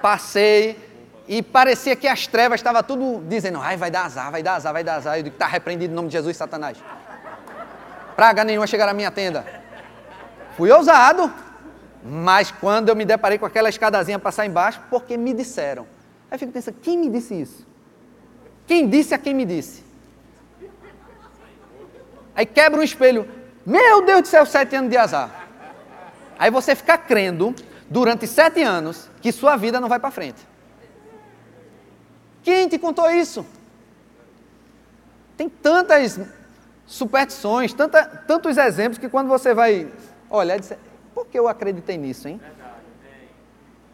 Passei, 0.00 0.86
e 1.28 1.42
parecia 1.42 1.96
que 1.96 2.06
as 2.06 2.26
trevas 2.26 2.60
estavam 2.60 2.82
tudo 2.82 3.22
dizendo, 3.26 3.60
ai, 3.60 3.76
vai 3.76 3.90
dar 3.90 4.04
azar, 4.06 4.30
vai 4.30 4.42
dar 4.42 4.54
azar, 4.54 4.72
vai 4.72 4.84
dar 4.84 4.96
azar. 4.96 5.18
Eu 5.18 5.24
digo, 5.24 5.34
está 5.34 5.46
repreendido 5.46 5.92
em 5.92 5.96
nome 5.96 6.08
de 6.08 6.12
Jesus, 6.12 6.36
Satanás. 6.36 6.78
Praga 8.14 8.44
nenhuma 8.44 8.66
chegar 8.66 8.88
à 8.88 8.94
minha 8.94 9.10
tenda. 9.10 9.44
Fui 10.56 10.70
ousado, 10.70 11.32
mas 12.08 12.50
quando 12.50 12.88
eu 12.88 12.96
me 12.96 13.04
deparei 13.04 13.38
com 13.38 13.46
aquela 13.46 13.68
escadazinha 13.68 14.18
passar 14.18 14.46
embaixo, 14.46 14.80
porque 14.88 15.16
me 15.16 15.34
disseram. 15.34 15.82
Aí 16.30 16.36
eu 16.36 16.38
fico 16.38 16.52
pensando, 16.52 16.76
quem 16.80 16.96
me 16.96 17.08
disse 17.08 17.34
isso? 17.34 17.66
Quem 18.66 18.88
disse 18.88 19.14
a 19.14 19.18
quem 19.18 19.34
me 19.34 19.44
disse? 19.44 19.84
Aí 22.34 22.46
quebra 22.46 22.80
um 22.80 22.82
espelho. 22.82 23.28
Meu 23.64 24.04
Deus 24.04 24.22
do 24.22 24.28
céu, 24.28 24.46
sete 24.46 24.76
anos 24.76 24.90
de 24.90 24.96
azar. 24.96 25.48
Aí 26.38 26.50
você 26.50 26.74
fica 26.74 26.96
crendo 26.98 27.54
durante 27.88 28.26
sete 28.26 28.62
anos 28.62 29.08
que 29.20 29.32
sua 29.32 29.56
vida 29.56 29.80
não 29.80 29.88
vai 29.88 29.98
para 29.98 30.10
frente. 30.10 30.46
Quem 32.42 32.68
te 32.68 32.78
contou 32.78 33.10
isso? 33.10 33.44
Tem 35.36 35.48
tantas 35.48 36.20
superstições, 36.86 37.72
tanta, 37.72 38.04
tantos 38.04 38.56
exemplos 38.56 38.98
que 38.98 39.08
quando 39.08 39.28
você 39.28 39.52
vai 39.52 39.90
olhar, 40.30 40.58
dizer, 40.58 40.78
por 41.16 41.26
que 41.28 41.38
eu 41.38 41.48
acreditei 41.48 41.96
nisso, 41.96 42.28
hein? 42.28 42.38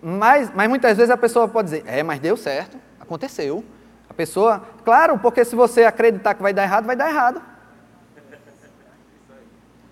Mas, 0.03 0.53
mas 0.53 0.69
muitas 0.69 0.97
vezes 0.97 1.09
a 1.09 1.17
pessoa 1.17 1.47
pode 1.47 1.71
dizer, 1.71 1.85
é, 1.87 2.03
mas 2.03 2.19
deu 2.19 2.37
certo, 2.37 2.77
aconteceu. 2.99 3.65
A 4.11 4.13
pessoa, 4.13 4.61
claro, 4.85 5.17
porque 5.21 5.45
se 5.45 5.55
você 5.55 5.85
acreditar 5.85 6.35
que 6.35 6.43
vai 6.43 6.53
dar 6.53 6.65
errado, 6.65 6.85
vai 6.85 6.97
dar 6.97 7.09
errado. 7.09 7.41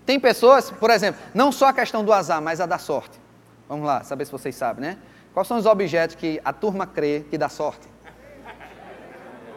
Tem 0.05 0.19
pessoas, 0.19 0.69
por 0.69 0.89
exemplo, 0.89 1.21
não 1.33 1.53
só 1.53 1.67
a 1.67 1.73
questão 1.73 2.03
do 2.03 2.11
azar, 2.11 2.41
mas 2.41 2.59
a 2.59 2.65
da 2.65 2.77
sorte. 2.77 3.17
Vamos 3.69 3.85
lá, 3.85 4.03
saber 4.03 4.25
se 4.25 4.31
vocês 4.33 4.53
sabem, 4.53 4.81
né? 4.81 4.97
Quais 5.33 5.47
são 5.47 5.55
os 5.57 5.65
objetos 5.65 6.17
que 6.17 6.41
a 6.43 6.51
turma 6.51 6.85
crê 6.85 7.25
que 7.29 7.37
dá 7.37 7.47
sorte? 7.47 7.87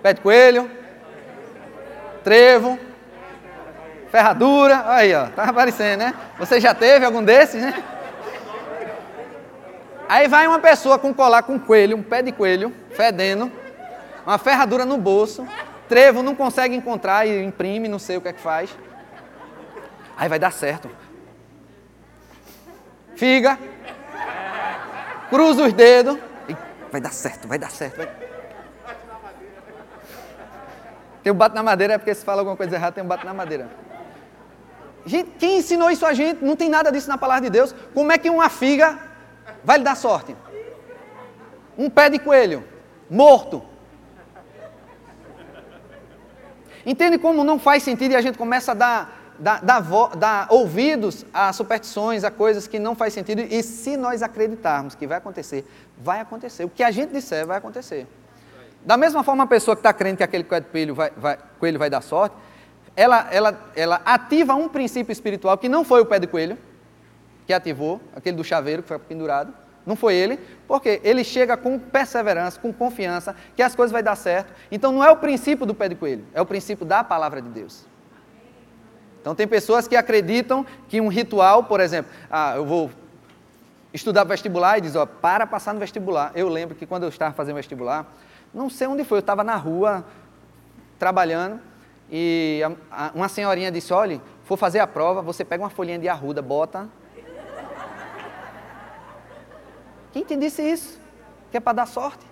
Pé 0.00 0.12
de 0.12 0.20
coelho, 0.20 0.70
trevo, 2.22 2.78
ferradura, 4.14 4.84
aí 4.86 5.12
ó, 5.12 5.26
tá 5.26 5.42
aparecendo, 5.42 5.98
né? 5.98 6.14
Você 6.38 6.60
já 6.60 6.72
teve 6.72 7.04
algum 7.04 7.20
desses, 7.20 7.60
né? 7.60 7.82
Aí 10.08 10.28
vai 10.28 10.46
uma 10.46 10.60
pessoa 10.60 11.00
com 11.00 11.12
colar 11.12 11.42
com 11.42 11.58
coelho, 11.58 11.96
um 11.96 12.02
pé 12.02 12.22
de 12.22 12.30
coelho, 12.30 12.72
fedendo, 12.92 13.50
uma 14.24 14.38
ferradura 14.38 14.84
no 14.84 14.98
bolso, 14.98 15.44
trevo 15.88 16.22
não 16.22 16.32
consegue 16.32 16.76
encontrar 16.76 17.26
e 17.26 17.42
imprime, 17.42 17.88
não 17.88 17.98
sei 17.98 18.16
o 18.16 18.20
que 18.20 18.28
é 18.28 18.32
que 18.32 18.40
faz. 18.40 18.70
Aí 20.16 20.28
vai 20.28 20.38
dar 20.38 20.52
certo. 20.52 20.88
Figa, 23.16 23.58
cruza 25.28 25.64
os 25.64 25.72
dedos, 25.72 26.16
e 26.48 26.56
vai 26.92 27.00
dar 27.00 27.12
certo, 27.12 27.48
vai 27.48 27.58
dar 27.58 27.72
certo. 27.72 27.96
Vai... 27.96 28.08
Tem 31.20 31.32
um 31.32 31.36
bate 31.36 31.56
na 31.56 31.64
madeira 31.64 31.94
é 31.94 31.98
porque 31.98 32.14
se 32.14 32.24
fala 32.24 32.42
alguma 32.42 32.56
coisa 32.56 32.76
errada, 32.76 32.92
tem 32.92 33.02
um 33.02 33.08
bate 33.08 33.26
na 33.26 33.34
madeira. 33.34 33.82
Gente, 35.06 35.30
quem 35.38 35.58
ensinou 35.58 35.90
isso 35.90 36.06
a 36.06 36.14
gente? 36.14 36.42
Não 36.42 36.56
tem 36.56 36.68
nada 36.68 36.90
disso 36.90 37.08
na 37.08 37.18
palavra 37.18 37.42
de 37.42 37.50
Deus. 37.50 37.74
Como 37.92 38.10
é 38.10 38.18
que 38.18 38.30
uma 38.30 38.48
figa 38.48 38.98
vai 39.62 39.78
lhe 39.78 39.84
dar 39.84 39.96
sorte? 39.96 40.34
Um 41.76 41.90
pé 41.90 42.08
de 42.08 42.18
coelho, 42.18 42.64
morto. 43.10 43.62
Entende 46.86 47.18
como 47.18 47.44
não 47.44 47.58
faz 47.58 47.82
sentido 47.82 48.12
e 48.12 48.16
a 48.16 48.20
gente 48.20 48.36
começa 48.36 48.72
a 48.72 48.74
dar, 48.74 49.34
dar, 49.38 49.62
dar, 49.62 49.80
dar 50.16 50.46
ouvidos 50.50 51.24
a 51.32 51.52
superstições, 51.52 52.24
a 52.24 52.30
coisas 52.30 52.66
que 52.66 52.78
não 52.78 52.94
faz 52.94 53.12
sentido. 53.12 53.40
E 53.40 53.62
se 53.62 53.96
nós 53.96 54.22
acreditarmos 54.22 54.94
que 54.94 55.06
vai 55.06 55.18
acontecer, 55.18 55.66
vai 55.98 56.20
acontecer. 56.20 56.64
O 56.64 56.68
que 56.68 56.82
a 56.82 56.90
gente 56.90 57.12
disser 57.12 57.46
vai 57.46 57.58
acontecer. 57.58 58.06
Da 58.84 58.98
mesma 58.98 59.24
forma, 59.24 59.44
a 59.44 59.46
pessoa 59.46 59.74
que 59.74 59.80
está 59.80 59.92
crendo 59.92 60.18
que 60.18 60.22
aquele 60.22 60.44
coelho 60.44 60.94
vai, 60.94 61.10
vai, 61.16 61.38
coelho 61.58 61.78
vai 61.78 61.88
dar 61.88 62.02
sorte, 62.02 62.36
ela, 62.96 63.28
ela, 63.30 63.70
ela 63.74 64.00
ativa 64.04 64.54
um 64.54 64.68
princípio 64.68 65.12
espiritual 65.12 65.58
que 65.58 65.68
não 65.68 65.84
foi 65.84 66.00
o 66.00 66.06
pé 66.06 66.18
de 66.18 66.26
coelho 66.26 66.56
que 67.46 67.52
ativou, 67.52 68.00
aquele 68.14 68.36
do 68.36 68.44
chaveiro 68.44 68.82
que 68.82 68.88
foi 68.88 68.98
pendurado, 68.98 69.52
não 69.84 69.94
foi 69.94 70.14
ele, 70.14 70.40
porque 70.66 71.00
ele 71.04 71.22
chega 71.22 71.56
com 71.56 71.78
perseverança, 71.78 72.58
com 72.58 72.72
confiança, 72.72 73.36
que 73.54 73.62
as 73.62 73.74
coisas 73.74 73.92
vão 73.92 74.02
dar 74.02 74.16
certo. 74.16 74.52
Então 74.72 74.90
não 74.90 75.04
é 75.04 75.10
o 75.10 75.16
princípio 75.16 75.66
do 75.66 75.74
pé 75.74 75.88
de 75.88 75.94
coelho, 75.94 76.24
é 76.32 76.40
o 76.40 76.46
princípio 76.46 76.86
da 76.86 77.04
palavra 77.04 77.42
de 77.42 77.48
Deus. 77.50 77.84
Então 79.20 79.34
tem 79.34 79.46
pessoas 79.46 79.86
que 79.86 79.96
acreditam 79.96 80.64
que 80.88 81.00
um 81.00 81.08
ritual, 81.08 81.64
por 81.64 81.80
exemplo, 81.80 82.10
ah, 82.30 82.54
eu 82.56 82.64
vou 82.64 82.90
estudar 83.92 84.24
vestibular 84.24 84.78
e 84.78 84.82
diz, 84.82 84.96
ó, 84.96 85.06
para 85.06 85.46
passar 85.46 85.72
no 85.72 85.80
vestibular. 85.80 86.32
Eu 86.34 86.48
lembro 86.48 86.74
que 86.74 86.86
quando 86.86 87.04
eu 87.04 87.08
estava 87.08 87.34
fazendo 87.34 87.56
vestibular, 87.56 88.06
não 88.52 88.70
sei 88.70 88.86
onde 88.86 89.04
foi, 89.04 89.18
eu 89.18 89.20
estava 89.20 89.44
na 89.44 89.56
rua 89.56 90.04
trabalhando 90.98 91.60
e 92.10 92.62
a, 92.90 93.06
a, 93.06 93.10
uma 93.14 93.28
senhorinha 93.28 93.70
disse, 93.70 93.92
olha, 93.92 94.20
for 94.44 94.56
fazer 94.56 94.78
a 94.78 94.86
prova, 94.86 95.22
você 95.22 95.44
pega 95.44 95.62
uma 95.62 95.70
folhinha 95.70 95.98
de 95.98 96.08
arruda, 96.08 96.42
bota. 96.42 96.88
Quem 100.12 100.24
te 100.24 100.36
disse 100.36 100.62
isso? 100.62 101.00
Que 101.50 101.56
é 101.56 101.60
para 101.60 101.72
dar 101.72 101.86
sorte. 101.86 102.24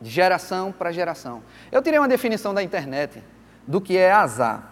De 0.00 0.08
geração 0.08 0.72
para 0.72 0.90
geração. 0.90 1.42
Eu 1.70 1.82
tirei 1.82 1.98
uma 1.98 2.08
definição 2.08 2.54
da 2.54 2.62
internet 2.62 3.22
do 3.66 3.80
que 3.80 3.96
é 3.96 4.10
azar. 4.10 4.70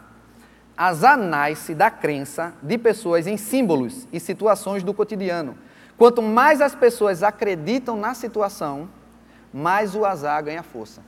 Azar 0.76 1.18
nasce 1.18 1.74
da 1.74 1.90
crença 1.90 2.54
de 2.62 2.78
pessoas 2.78 3.26
em 3.26 3.36
símbolos 3.36 4.08
e 4.10 4.18
situações 4.18 4.82
do 4.82 4.94
cotidiano. 4.94 5.58
Quanto 5.98 6.22
mais 6.22 6.62
as 6.62 6.74
pessoas 6.74 7.22
acreditam 7.22 7.98
na 7.98 8.14
situação, 8.14 8.88
mais 9.52 9.94
o 9.94 10.06
azar 10.06 10.42
ganha 10.42 10.62
força. 10.62 11.02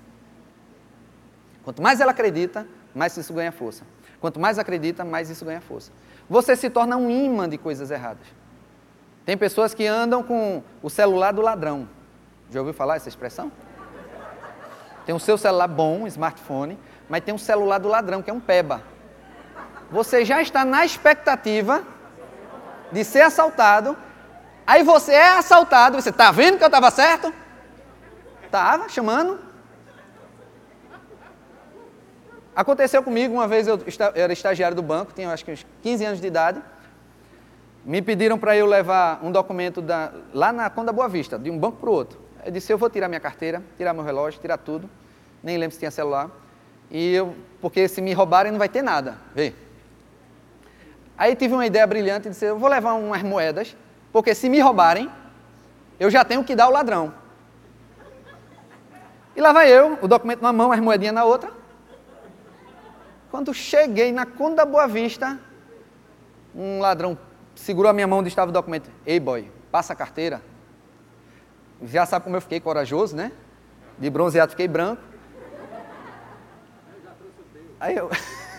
Quanto 1.64 1.82
mais 1.82 2.00
ela 2.00 2.10
acredita, 2.10 2.66
mais 2.94 3.16
isso 3.16 3.32
ganha 3.32 3.52
força. 3.52 3.84
Quanto 4.20 4.38
mais 4.40 4.58
acredita, 4.58 5.04
mais 5.04 5.30
isso 5.30 5.44
ganha 5.44 5.60
força. 5.60 5.90
Você 6.28 6.56
se 6.56 6.70
torna 6.70 6.96
um 6.96 7.10
imã 7.10 7.48
de 7.48 7.58
coisas 7.58 7.90
erradas. 7.90 8.26
Tem 9.24 9.36
pessoas 9.36 9.74
que 9.74 9.86
andam 9.86 10.22
com 10.22 10.62
o 10.82 10.90
celular 10.90 11.32
do 11.32 11.40
ladrão. 11.40 11.88
Já 12.50 12.60
ouviu 12.60 12.74
falar 12.74 12.96
essa 12.96 13.08
expressão? 13.08 13.50
Tem 15.06 15.14
o 15.14 15.18
seu 15.18 15.36
celular 15.38 15.68
bom, 15.68 16.06
smartphone, 16.06 16.78
mas 17.08 17.22
tem 17.22 17.34
um 17.34 17.38
celular 17.38 17.78
do 17.78 17.88
ladrão, 17.88 18.22
que 18.22 18.30
é 18.30 18.32
um 18.32 18.40
peba 18.40 18.82
você 19.92 20.24
já 20.24 20.40
está 20.40 20.64
na 20.64 20.86
expectativa 20.86 21.82
de 22.90 23.04
ser 23.04 23.20
assaltado. 23.20 23.94
Aí 24.66 24.82
você 24.82 25.12
é 25.12 25.36
assaltado, 25.36 26.00
você 26.00 26.08
está 26.08 26.32
vendo 26.32 26.56
que 26.56 26.64
eu 26.64 26.68
estava 26.68 26.90
certo? 26.90 27.32
Estava 28.42 28.88
chamando. 28.88 29.38
Aconteceu 32.54 33.02
comigo 33.02 33.32
uma 33.32 33.48
vez, 33.48 33.66
eu 33.66 33.80
era 34.14 34.32
estagiário 34.32 34.76
do 34.76 34.82
banco, 34.82 35.12
tinha 35.14 35.30
acho 35.30 35.44
que 35.44 35.52
uns 35.52 35.66
15 35.82 36.04
anos 36.04 36.20
de 36.20 36.26
idade. 36.26 36.62
Me 37.84 38.00
pediram 38.02 38.38
para 38.38 38.56
eu 38.56 38.66
levar 38.66 39.20
um 39.24 39.32
documento 39.32 39.80
da, 39.80 40.12
lá 40.32 40.52
na 40.52 40.68
Conda 40.70 40.92
Boa 40.92 41.08
Vista, 41.08 41.38
de 41.38 41.50
um 41.50 41.58
banco 41.58 41.78
para 41.78 41.90
o 41.90 41.92
outro. 41.92 42.20
Eu 42.44 42.52
disse: 42.52 42.72
eu 42.72 42.78
vou 42.78 42.90
tirar 42.90 43.08
minha 43.08 43.20
carteira, 43.20 43.62
tirar 43.76 43.94
meu 43.94 44.04
relógio, 44.04 44.40
tirar 44.40 44.58
tudo. 44.58 44.88
Nem 45.42 45.56
lembro 45.56 45.72
se 45.72 45.78
tinha 45.78 45.90
celular. 45.90 46.30
E 46.90 47.14
eu, 47.14 47.34
porque 47.60 47.88
se 47.88 48.00
me 48.02 48.12
roubarem 48.12 48.52
não 48.52 48.58
vai 48.58 48.68
ter 48.68 48.82
nada. 48.82 49.16
Vê. 49.34 49.54
Aí 51.16 51.34
tive 51.34 51.54
uma 51.54 51.66
ideia 51.66 51.86
brilhante 51.86 52.28
e 52.28 52.30
disse: 52.30 52.44
eu 52.44 52.58
vou 52.58 52.68
levar 52.68 52.92
umas 52.92 53.22
moedas, 53.22 53.74
porque 54.12 54.34
se 54.34 54.48
me 54.48 54.60
roubarem, 54.60 55.10
eu 55.98 56.10
já 56.10 56.24
tenho 56.24 56.44
que 56.44 56.54
dar 56.54 56.68
o 56.68 56.70
ladrão. 56.70 57.14
E 59.34 59.40
lá 59.40 59.52
vai 59.52 59.72
eu, 59.72 59.98
o 60.02 60.06
documento 60.06 60.42
na 60.42 60.52
mão, 60.52 60.70
as 60.70 60.80
moedinhas 60.80 61.14
na 61.14 61.24
outra. 61.24 61.61
Quando 63.32 63.54
cheguei 63.54 64.12
na 64.12 64.26
Conta 64.26 64.56
da 64.56 64.64
Boa 64.66 64.86
Vista, 64.86 65.40
um 66.54 66.80
ladrão 66.80 67.18
segurou 67.54 67.88
a 67.88 67.92
minha 67.94 68.06
mão 68.06 68.18
onde 68.18 68.28
estava 68.28 68.50
o 68.50 68.52
documento. 68.52 68.90
Ei, 69.06 69.18
boy, 69.18 69.50
passa 69.70 69.94
a 69.94 69.96
carteira. 69.96 70.42
Já 71.82 72.04
sabe 72.04 72.24
como 72.24 72.36
eu 72.36 72.42
fiquei 72.42 72.60
corajoso, 72.60 73.16
né? 73.16 73.32
De 73.98 74.10
bronzeado 74.10 74.50
fiquei 74.50 74.68
branco. 74.68 75.02
Aí 77.80 77.96
eu. 77.96 78.10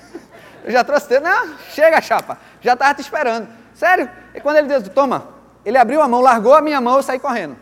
eu 0.65 0.71
já 0.71 0.83
trouxe 0.83 1.07
teu. 1.07 1.21
Não, 1.21 1.55
chega, 1.69 2.01
chapa 2.01 2.39
já 2.59 2.73
estava 2.73 2.95
te 2.95 3.01
esperando. 3.01 3.47
Sério? 3.75 4.09
E 4.33 4.41
quando 4.41 4.57
ele 4.57 4.67
disse, 4.67 4.89
toma, 4.89 5.27
ele 5.63 5.77
abriu 5.77 6.01
a 6.01 6.07
mão, 6.07 6.19
largou 6.19 6.55
a 6.55 6.61
minha 6.61 6.81
mão, 6.81 6.95
eu 6.95 7.03
saí 7.03 7.19
correndo. 7.19 7.55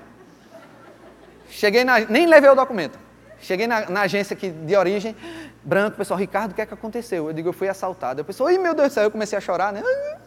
Cheguei 1.50 1.84
na, 1.84 2.00
nem 2.00 2.26
levei 2.26 2.50
o 2.50 2.56
documento. 2.56 2.98
Cheguei 3.42 3.68
na, 3.68 3.90
na 3.90 4.02
agência 4.02 4.36
aqui 4.36 4.52
de 4.52 4.76
origem, 4.76 5.16
branco, 5.64 5.98
pessoal, 5.98 6.20
Ricardo, 6.20 6.52
o 6.52 6.56
que 6.56 6.62
é 6.62 6.66
que 6.66 6.74
aconteceu? 6.74 7.28
Eu 7.28 7.34
digo, 7.34 7.50
eu 7.50 7.54
fui 7.54 7.70
assaltado. 7.70 8.22
Eu 8.22 8.26
pensei, 8.26 8.46
ai 8.46 8.58
meu 8.58 8.74
Deus 8.74 8.90
do 8.90 8.94
céu, 8.94 9.04
eu 9.04 9.12
comecei 9.12 9.38
a 9.38 9.42
chorar, 9.42 9.72
né? 9.72 9.82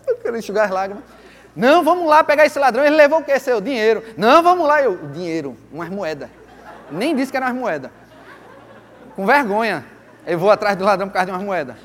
Eu 0.06 0.16
queria 0.16 0.38
enxugar 0.38 0.66
as 0.66 0.70
lágrimas. 0.70 1.04
Não, 1.56 1.84
vamos 1.84 2.06
lá 2.06 2.24
pegar 2.24 2.46
esse 2.46 2.58
ladrão. 2.58 2.84
Ele 2.84 2.96
levou 2.96 3.20
o 3.20 3.24
que? 3.24 3.38
Seu 3.38 3.60
dinheiro. 3.60 4.02
Não, 4.16 4.42
vamos 4.42 4.66
lá. 4.66 4.82
Eu, 4.82 4.96
dinheiro, 5.08 5.56
umas 5.72 5.88
moedas. 5.88 6.28
Nem 6.90 7.14
disse 7.14 7.30
que 7.30 7.36
eram 7.36 7.48
umas 7.48 7.56
moedas. 7.56 7.90
Com 9.14 9.24
vergonha. 9.24 9.84
Eu 10.26 10.38
vou 10.38 10.50
atrás 10.50 10.76
do 10.76 10.84
ladrão 10.84 11.08
por 11.08 11.14
causa 11.14 11.26
de 11.26 11.32
umas 11.32 11.44
moedas. 11.44 11.76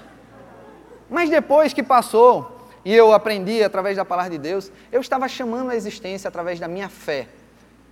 Mas 1.10 1.30
depois 1.30 1.74
que 1.74 1.84
passou, 1.84 2.68
e 2.86 2.94
eu 2.94 3.14
aprendi 3.14 3.64
através 3.64 3.98
da 3.98 4.06
palavra 4.06 4.32
de 4.32 4.38
Deus, 4.38 4.72
eu 4.92 5.02
estava 5.02 5.28
chamando 5.28 5.72
a 5.72 5.76
existência 5.76 6.28
através 6.28 6.60
da 6.60 6.68
minha 6.68 6.88
fé, 6.88 7.28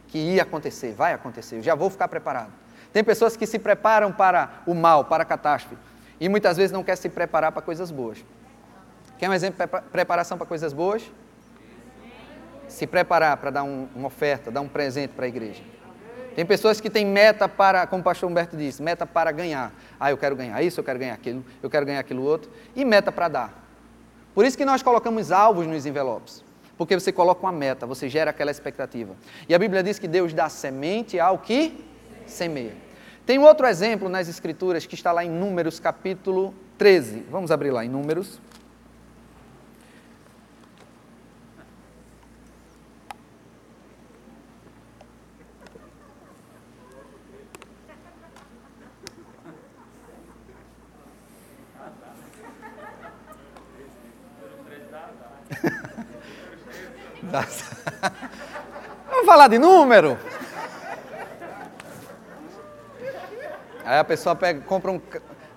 que 0.08 0.18
ia 0.18 0.44
acontecer, 0.44 0.94
vai 0.94 1.14
acontecer, 1.14 1.58
eu 1.58 1.64
já 1.64 1.76
vou 1.76 1.90
ficar 1.90 2.08
preparado. 2.08 2.52
Tem 2.92 3.04
pessoas 3.04 3.36
que 3.36 3.46
se 3.46 3.60
preparam 3.60 4.12
para 4.12 4.62
o 4.66 4.74
mal, 4.74 5.06
para 5.06 5.24
a 5.24 5.26
catástrofe, 5.26 5.78
e 6.20 6.28
muitas 6.28 6.58
vezes 6.58 6.72
não 6.72 6.84
quer 6.84 6.96
se 6.96 7.10
preparar 7.10 7.52
para 7.52 7.62
coisas 7.62 7.92
boas. 7.92 8.24
Quer 9.18 9.30
um 9.30 9.34
exemplo 9.34 9.66
de 9.66 9.82
preparação 9.92 10.38
para 10.38 10.46
coisas 10.46 10.74
boas? 10.74 11.04
Se 12.68 12.86
preparar 12.86 13.38
para 13.38 13.50
dar 13.50 13.64
um, 13.64 13.88
uma 13.96 14.08
oferta, 14.08 14.52
dar 14.52 14.62
um 14.62 14.68
presente 14.68 15.12
para 15.12 15.26
a 15.26 15.28
igreja. 15.28 15.64
Tem 16.36 16.46
pessoas 16.46 16.80
que 16.80 16.88
têm 16.88 17.04
meta 17.04 17.50
para, 17.50 17.88
como 17.88 18.02
o 18.02 18.04
pastor 18.04 18.30
Humberto 18.30 18.56
disse, 18.56 18.84
meta 18.84 19.08
para 19.08 19.32
ganhar. 19.32 19.74
Ah, 20.00 20.12
eu 20.12 20.18
quero 20.18 20.36
ganhar 20.36 20.62
isso, 20.62 20.80
eu 20.80 20.84
quero 20.84 21.00
ganhar 21.00 21.16
aquilo, 21.16 21.44
eu 21.64 21.70
quero 21.70 21.84
ganhar 21.84 22.00
aquilo 22.00 22.22
outro. 22.22 22.52
E 22.76 22.86
meta 22.86 23.12
para 23.12 23.28
dar. 23.28 23.68
Por 24.36 24.46
isso 24.46 24.56
que 24.56 24.64
nós 24.64 24.84
colocamos 24.84 25.32
alvos 25.32 25.66
nos 25.66 25.88
envelopes. 25.88 26.44
Porque 26.78 26.94
você 26.94 27.12
coloca 27.12 27.42
uma 27.42 27.52
meta, 27.52 27.88
você 27.88 28.08
gera 28.08 28.30
aquela 28.30 28.52
expectativa. 28.52 29.16
E 29.50 29.56
a 29.56 29.58
Bíblia 29.58 29.82
diz 29.82 29.98
que 29.98 30.08
Deus 30.08 30.32
dá 30.32 30.48
semente 30.48 31.20
ao 31.20 31.40
que 31.40 31.84
semeia. 32.28 32.74
Tem 33.26 33.40
outro 33.40 33.68
exemplo 33.68 34.08
nas 34.08 34.28
Escrituras 34.28 34.86
que 34.86 34.96
está 34.96 35.12
lá 35.12 35.26
em 35.26 35.30
Números 35.30 35.80
capítulo 35.80 36.54
13. 36.78 37.26
Vamos 37.30 37.52
abrir 37.52 37.72
lá 37.72 37.84
em 37.84 37.90
Números. 37.90 38.40
Vamos 59.10 59.26
falar 59.26 59.48
de 59.50 59.60
número? 59.60 60.18
Aí 63.88 64.00
a 64.00 64.04
pessoa 64.04 64.36
pega, 64.36 64.60
compra 64.60 64.92
um. 64.92 65.00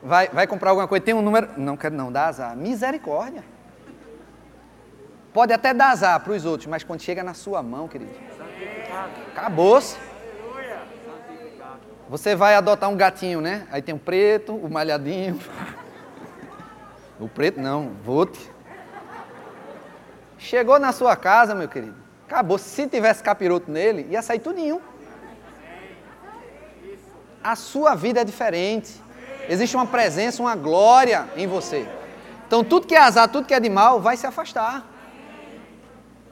Vai, 0.01 0.29
vai 0.29 0.47
comprar 0.47 0.71
alguma 0.71 0.87
coisa, 0.87 1.05
tem 1.05 1.13
um 1.13 1.21
número. 1.21 1.49
Não 1.57 1.77
quero 1.77 1.97
não, 1.97 2.13
dá 2.13 2.29
azar. 2.29 2.57
Misericórdia. 2.57 3.43
Pode 5.33 5.53
até 5.53 5.75
dar 5.75 5.91
azar 5.91 6.21
para 6.21 6.33
os 6.33 6.45
outros, 6.45 6.69
mas 6.69 6.85
quando 6.85 7.01
chega 7.01 7.25
na 7.25 7.35
sua 7.35 7.61
mão, 7.61 7.89
querido, 7.89 8.13
acabou-se. 9.35 9.99
Você 12.09 12.37
vai 12.37 12.55
adotar 12.55 12.89
um 12.89 12.97
gatinho, 12.97 13.41
né? 13.41 13.67
Aí 13.71 13.83
tem 13.83 13.95
o 13.95 13.99
preto, 13.99 14.55
o 14.55 14.71
malhadinho. 14.71 15.39
O 17.19 17.29
preto 17.29 17.61
não, 17.61 17.91
vote. 18.03 18.51
Chegou 20.39 20.79
na 20.79 20.91
sua 20.91 21.15
casa, 21.15 21.55
meu 21.55 21.69
querido, 21.69 21.95
acabou. 22.27 22.57
Se 22.57 22.87
tivesse 22.87 23.23
capiroto 23.23 23.71
nele, 23.71 24.07
ia 24.09 24.23
sair 24.23 24.39
tudinho. 24.39 24.81
A 27.43 27.57
sua 27.57 27.95
vida 27.95 28.21
é 28.21 28.25
diferente. 28.25 28.93
Existe 29.49 29.75
uma 29.75 29.87
presença, 29.87 30.43
uma 30.43 30.55
glória 30.55 31.29
em 31.37 31.47
você. 31.47 31.89
Então, 32.47 32.63
tudo 32.63 32.87
que 32.87 32.95
é 32.95 33.01
azar, 33.01 33.29
tudo 33.29 33.47
que 33.47 33.55
é 33.55 33.61
de 33.61 33.71
mal, 33.71 34.01
vai 34.01 34.17
se 34.17 34.27
afastar. 34.27 34.87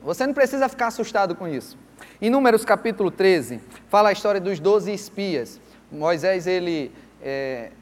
Você 0.02 0.26
não 0.26 0.34
precisa 0.34 0.68
ficar 0.68 0.88
assustado 0.88 1.34
com 1.34 1.48
isso. 1.48 1.78
Em 2.20 2.30
Números 2.30 2.64
capítulo 2.64 3.10
13, 3.10 3.60
fala 3.88 4.10
a 4.10 4.12
história 4.12 4.40
dos 4.40 4.60
doze 4.60 4.92
espias. 4.92 5.60
Moisés, 5.90 6.46
ele. 6.46 6.92
É, 7.22 7.72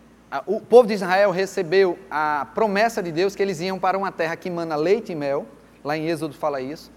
o 0.46 0.60
povo 0.60 0.88
de 0.88 0.94
Israel 0.94 1.30
recebeu 1.30 1.98
a 2.10 2.46
promessa 2.54 3.02
de 3.02 3.10
Deus 3.10 3.34
que 3.34 3.42
eles 3.42 3.60
iam 3.60 3.78
para 3.78 3.96
uma 3.96 4.12
terra 4.12 4.36
que 4.36 4.50
mana 4.50 4.76
leite 4.76 5.12
e 5.12 5.14
mel. 5.14 5.46
Lá 5.82 5.96
em 5.96 6.06
Êxodo 6.06 6.34
fala 6.34 6.60
isso. 6.60 6.90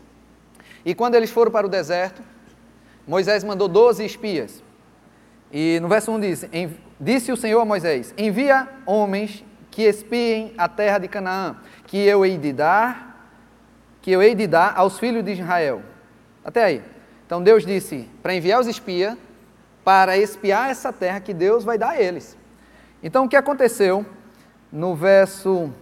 E 0.86 0.94
quando 0.96 1.16
eles 1.16 1.30
foram 1.30 1.52
para 1.52 1.66
o 1.66 1.70
deserto, 1.70 2.22
Moisés 3.08 3.44
mandou 3.44 3.68
12 3.68 4.06
espias. 4.06 4.64
E 5.52 5.80
no 5.80 5.88
verso 5.88 6.12
1 6.12 6.20
diz: 6.20 6.46
Disse 7.00 7.32
o 7.32 7.38
Senhor 7.38 7.60
a 7.62 7.66
Moisés: 7.66 8.14
Envia 8.18 8.68
homens 8.86 9.44
que 9.72 9.84
espiem 9.84 10.54
a 10.58 10.68
terra 10.68 10.98
de 10.98 11.08
Canaã, 11.08 11.58
que 11.86 11.98
eu 11.98 12.26
hei 12.26 12.38
de 12.38 12.52
dar, 12.54 13.34
que 14.02 14.12
eu 14.12 14.22
hei 14.22 14.36
de 14.36 14.48
dar 14.48 14.74
aos 14.76 15.00
filhos 15.00 15.24
de 15.24 15.32
Israel. 15.32 15.82
Até 16.44 16.64
aí. 16.64 16.84
Então 17.26 17.42
Deus 17.42 17.66
disse 17.66 18.10
para 18.22 18.34
enviar 18.34 18.60
os 18.60 18.68
espias 18.68 19.18
para 19.84 20.18
espiar 20.18 20.70
essa 20.70 20.94
terra 20.94 21.20
que 21.20 21.34
Deus 21.34 21.64
vai 21.64 21.78
dar 21.78 21.92
a 21.92 22.02
eles. 22.02 22.38
Então 23.02 23.26
o 23.26 23.30
que 23.30 23.36
aconteceu 23.36 24.06
no 24.72 24.96
verso 24.96 25.74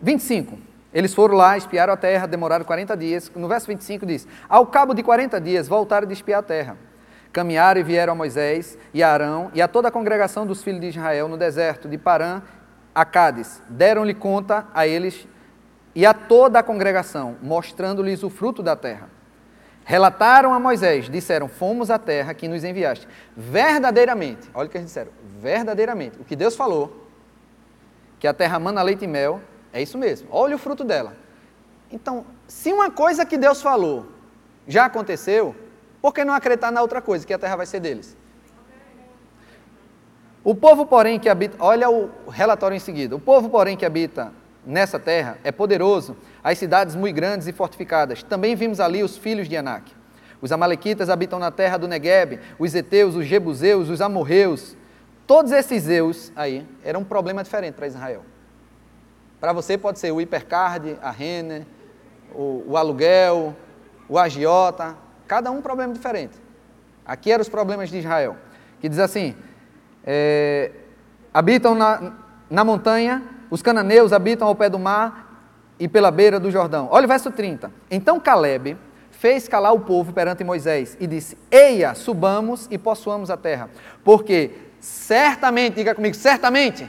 25. 0.00 0.58
Eles 0.92 1.12
foram 1.12 1.36
lá, 1.36 1.56
espiaram 1.56 1.92
a 1.92 1.96
terra, 1.96 2.26
demoraram 2.26 2.64
40 2.64 2.96
dias. 2.96 3.30
No 3.34 3.48
verso 3.48 3.66
25 3.66 4.06
diz: 4.06 4.26
Ao 4.48 4.66
cabo 4.66 4.94
de 4.94 5.02
40 5.02 5.40
dias 5.40 5.68
voltaram 5.68 6.06
de 6.06 6.14
espiar 6.14 6.40
a 6.40 6.42
terra. 6.42 6.76
Caminharam 7.32 7.80
e 7.80 7.84
vieram 7.84 8.14
a 8.14 8.16
Moisés 8.16 8.78
e 8.94 9.02
a 9.02 9.12
Arão 9.12 9.50
e 9.52 9.60
a 9.60 9.68
toda 9.68 9.88
a 9.88 9.90
congregação 9.90 10.46
dos 10.46 10.62
filhos 10.62 10.80
de 10.80 10.88
Israel 10.88 11.28
no 11.28 11.36
deserto 11.36 11.86
de 11.86 11.98
Parã 11.98 12.40
a 12.94 13.04
Cádiz. 13.04 13.62
Deram-lhe 13.68 14.14
conta 14.14 14.66
a 14.72 14.86
eles 14.86 15.28
e 15.94 16.06
a 16.06 16.14
toda 16.14 16.58
a 16.58 16.62
congregação, 16.62 17.36
mostrando-lhes 17.42 18.22
o 18.22 18.30
fruto 18.30 18.62
da 18.62 18.74
terra. 18.74 19.10
Relataram 19.84 20.54
a 20.54 20.58
Moisés, 20.58 21.08
disseram: 21.08 21.48
Fomos 21.48 21.90
à 21.90 21.98
terra 21.98 22.32
que 22.32 22.48
nos 22.48 22.64
enviaste. 22.64 23.06
Verdadeiramente, 23.36 24.48
olha 24.54 24.66
o 24.66 24.70
que 24.70 24.78
eles 24.78 24.86
disseram: 24.86 25.12
verdadeiramente, 25.40 26.18
o 26.18 26.24
que 26.24 26.34
Deus 26.34 26.56
falou, 26.56 27.06
que 28.18 28.26
a 28.26 28.32
terra 28.32 28.58
mana 28.58 28.82
leite 28.82 29.04
e 29.04 29.08
mel, 29.08 29.40
é 29.78 29.82
isso 29.82 29.96
mesmo, 29.96 30.28
olha 30.30 30.56
o 30.56 30.58
fruto 30.58 30.82
dela. 30.84 31.14
Então, 31.90 32.26
se 32.46 32.72
uma 32.72 32.90
coisa 32.90 33.24
que 33.24 33.38
Deus 33.38 33.62
falou 33.62 34.06
já 34.66 34.84
aconteceu, 34.86 35.54
por 36.02 36.12
que 36.12 36.24
não 36.24 36.34
acreditar 36.34 36.70
na 36.70 36.82
outra 36.82 37.00
coisa, 37.00 37.26
que 37.26 37.32
a 37.32 37.38
terra 37.38 37.56
vai 37.56 37.66
ser 37.66 37.80
deles? 37.80 38.16
O 40.42 40.54
povo, 40.54 40.84
porém, 40.84 41.18
que 41.18 41.28
habita, 41.28 41.56
olha 41.60 41.88
o 41.88 42.10
relatório 42.28 42.74
em 42.74 42.80
seguida: 42.80 43.14
o 43.14 43.20
povo, 43.20 43.48
porém, 43.48 43.76
que 43.76 43.86
habita 43.86 44.32
nessa 44.66 44.98
terra 44.98 45.38
é 45.44 45.52
poderoso, 45.52 46.16
as 46.42 46.58
cidades 46.58 46.94
muito 46.94 47.14
grandes 47.14 47.46
e 47.46 47.52
fortificadas. 47.52 48.22
Também 48.22 48.56
vimos 48.56 48.80
ali 48.80 49.02
os 49.02 49.16
filhos 49.16 49.48
de 49.48 49.56
Anak. 49.56 49.92
Os 50.40 50.52
amalequitas 50.52 51.08
habitam 51.08 51.38
na 51.38 51.50
terra 51.50 51.76
do 51.76 51.88
Negueb, 51.88 52.40
os 52.58 52.74
eteus, 52.74 53.14
os 53.14 53.26
jebuseus, 53.26 53.88
os 53.88 54.00
amorreus. 54.00 54.76
Todos 55.26 55.52
esses 55.52 55.84
zeus 55.84 56.32
aí 56.34 56.66
eram 56.84 57.00
um 57.00 57.04
problema 57.04 57.44
diferente 57.44 57.74
para 57.74 57.86
Israel. 57.86 58.22
Para 59.40 59.52
você 59.52 59.78
pode 59.78 59.98
ser 59.98 60.12
o 60.12 60.20
hipercard, 60.20 60.98
a 61.00 61.10
Renner, 61.10 61.64
o, 62.34 62.64
o 62.66 62.76
aluguel, 62.76 63.56
o 64.08 64.18
agiota, 64.18 64.96
cada 65.26 65.50
um 65.50 65.62
problema 65.62 65.92
diferente. 65.92 66.36
Aqui 67.06 67.30
eram 67.30 67.42
os 67.42 67.48
problemas 67.48 67.88
de 67.88 67.98
Israel, 67.98 68.36
que 68.80 68.88
diz 68.88 68.98
assim, 68.98 69.34
é, 70.04 70.72
habitam 71.32 71.74
na, 71.74 72.12
na 72.50 72.64
montanha, 72.64 73.22
os 73.50 73.62
cananeus 73.62 74.12
habitam 74.12 74.48
ao 74.48 74.54
pé 74.54 74.68
do 74.68 74.78
mar 74.78 75.52
e 75.78 75.86
pela 75.86 76.10
beira 76.10 76.40
do 76.40 76.50
Jordão. 76.50 76.88
Olha 76.90 77.04
o 77.04 77.08
verso 77.08 77.30
30. 77.30 77.70
Então 77.90 78.18
Caleb 78.18 78.76
fez 79.10 79.48
calar 79.48 79.72
o 79.72 79.80
povo 79.80 80.12
perante 80.12 80.42
Moisés 80.44 80.96
e 81.00 81.06
disse: 81.06 81.38
Eia, 81.50 81.94
subamos 81.94 82.66
e 82.70 82.76
possuamos 82.76 83.30
a 83.30 83.36
terra, 83.36 83.70
porque 84.04 84.50
certamente, 84.80 85.76
diga 85.76 85.94
comigo, 85.94 86.14
certamente 86.14 86.88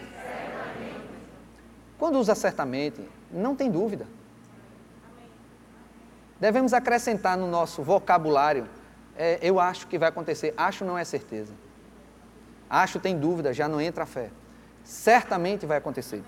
quando 2.00 2.18
usa 2.18 2.34
certamente, 2.34 3.02
não 3.30 3.54
tem 3.54 3.70
dúvida. 3.70 4.08
Devemos 6.40 6.74
acrescentar 6.74 7.38
no 7.38 7.46
nosso 7.46 7.84
vocabulário, 7.84 8.66
é, 9.18 9.38
eu 9.42 9.60
acho 9.60 9.86
que 9.86 9.98
vai 9.98 10.08
acontecer, 10.08 10.54
acho 10.56 10.86
não 10.86 10.98
é 10.98 11.04
certeza. 11.04 11.54
Acho 12.70 13.00
tem 13.00 13.18
dúvida, 13.20 13.54
já 13.54 13.68
não 13.68 13.82
entra 13.82 14.04
a 14.04 14.08
fé. 14.08 14.30
Certamente 14.82 15.66
vai 15.66 15.78
acontecer. 15.78 16.24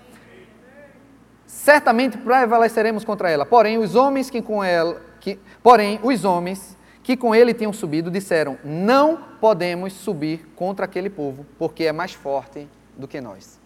Certamente 1.46 2.18
prevaleceremos 2.18 3.02
contra 3.04 3.30
ela. 3.30 3.46
Porém, 3.46 3.78
os 3.78 3.94
homens 3.94 4.28
que 4.28 4.42
com 4.42 4.62
ela, 4.62 5.00
que, 5.20 5.38
porém, 5.62 5.98
os 6.02 6.24
homens 6.24 6.76
que 7.02 7.16
com 7.16 7.34
ele 7.34 7.54
tinham 7.54 7.72
subido 7.72 8.10
disseram: 8.10 8.58
Não 8.62 9.16
podemos 9.40 9.94
subir 9.94 10.46
contra 10.54 10.84
aquele 10.84 11.08
povo, 11.08 11.46
porque 11.58 11.84
é 11.84 11.92
mais 11.92 12.12
forte 12.12 12.68
do 12.96 13.08
que 13.08 13.20
nós. 13.20 13.61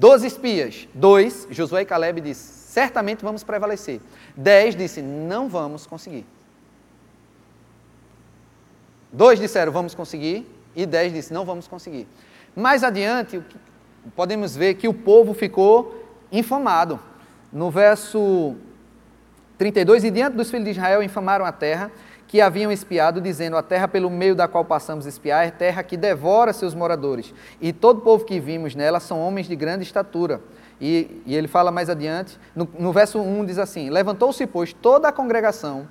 Doze 0.00 0.26
espias, 0.26 0.88
dois, 0.94 1.46
Josué 1.50 1.82
e 1.82 1.84
Caleb 1.84 2.22
disse, 2.22 2.72
certamente 2.72 3.22
vamos 3.22 3.44
prevalecer. 3.44 4.00
Dez 4.34 4.74
disse, 4.74 5.02
não 5.02 5.46
vamos 5.46 5.86
conseguir. 5.86 6.24
Dois 9.12 9.38
disseram, 9.38 9.70
vamos 9.70 9.94
conseguir, 9.94 10.50
e 10.74 10.86
dez 10.86 11.12
disse, 11.12 11.34
não 11.34 11.44
vamos 11.44 11.68
conseguir. 11.68 12.08
Mais 12.56 12.82
adiante, 12.82 13.42
podemos 14.16 14.56
ver 14.56 14.76
que 14.76 14.88
o 14.88 14.94
povo 14.94 15.34
ficou 15.34 16.02
infamado. 16.32 16.98
No 17.52 17.70
verso 17.70 18.56
32, 19.58 20.04
e 20.04 20.10
diante 20.10 20.34
dos 20.34 20.50
filhos 20.50 20.64
de 20.64 20.70
Israel 20.70 21.02
infamaram 21.02 21.44
a 21.44 21.52
terra, 21.52 21.92
que 22.30 22.40
haviam 22.40 22.70
espiado, 22.70 23.20
dizendo: 23.20 23.56
A 23.56 23.62
terra 23.62 23.88
pelo 23.88 24.08
meio 24.08 24.36
da 24.36 24.46
qual 24.46 24.64
passamos 24.64 25.04
espiar 25.04 25.48
é 25.48 25.50
terra 25.50 25.82
que 25.82 25.96
devora 25.96 26.52
seus 26.52 26.76
moradores, 26.76 27.34
e 27.60 27.72
todo 27.72 28.02
povo 28.02 28.24
que 28.24 28.38
vimos 28.38 28.72
nela 28.76 29.00
são 29.00 29.20
homens 29.20 29.48
de 29.48 29.56
grande 29.56 29.82
estatura. 29.82 30.40
E, 30.80 31.20
e 31.26 31.34
ele 31.34 31.48
fala 31.48 31.72
mais 31.72 31.90
adiante, 31.90 32.38
no, 32.54 32.68
no 32.78 32.92
verso 32.92 33.18
1 33.18 33.46
diz 33.46 33.58
assim: 33.58 33.90
Levantou-se, 33.90 34.46
pois, 34.46 34.72
toda 34.72 35.08
a 35.08 35.12
congregação, 35.12 35.88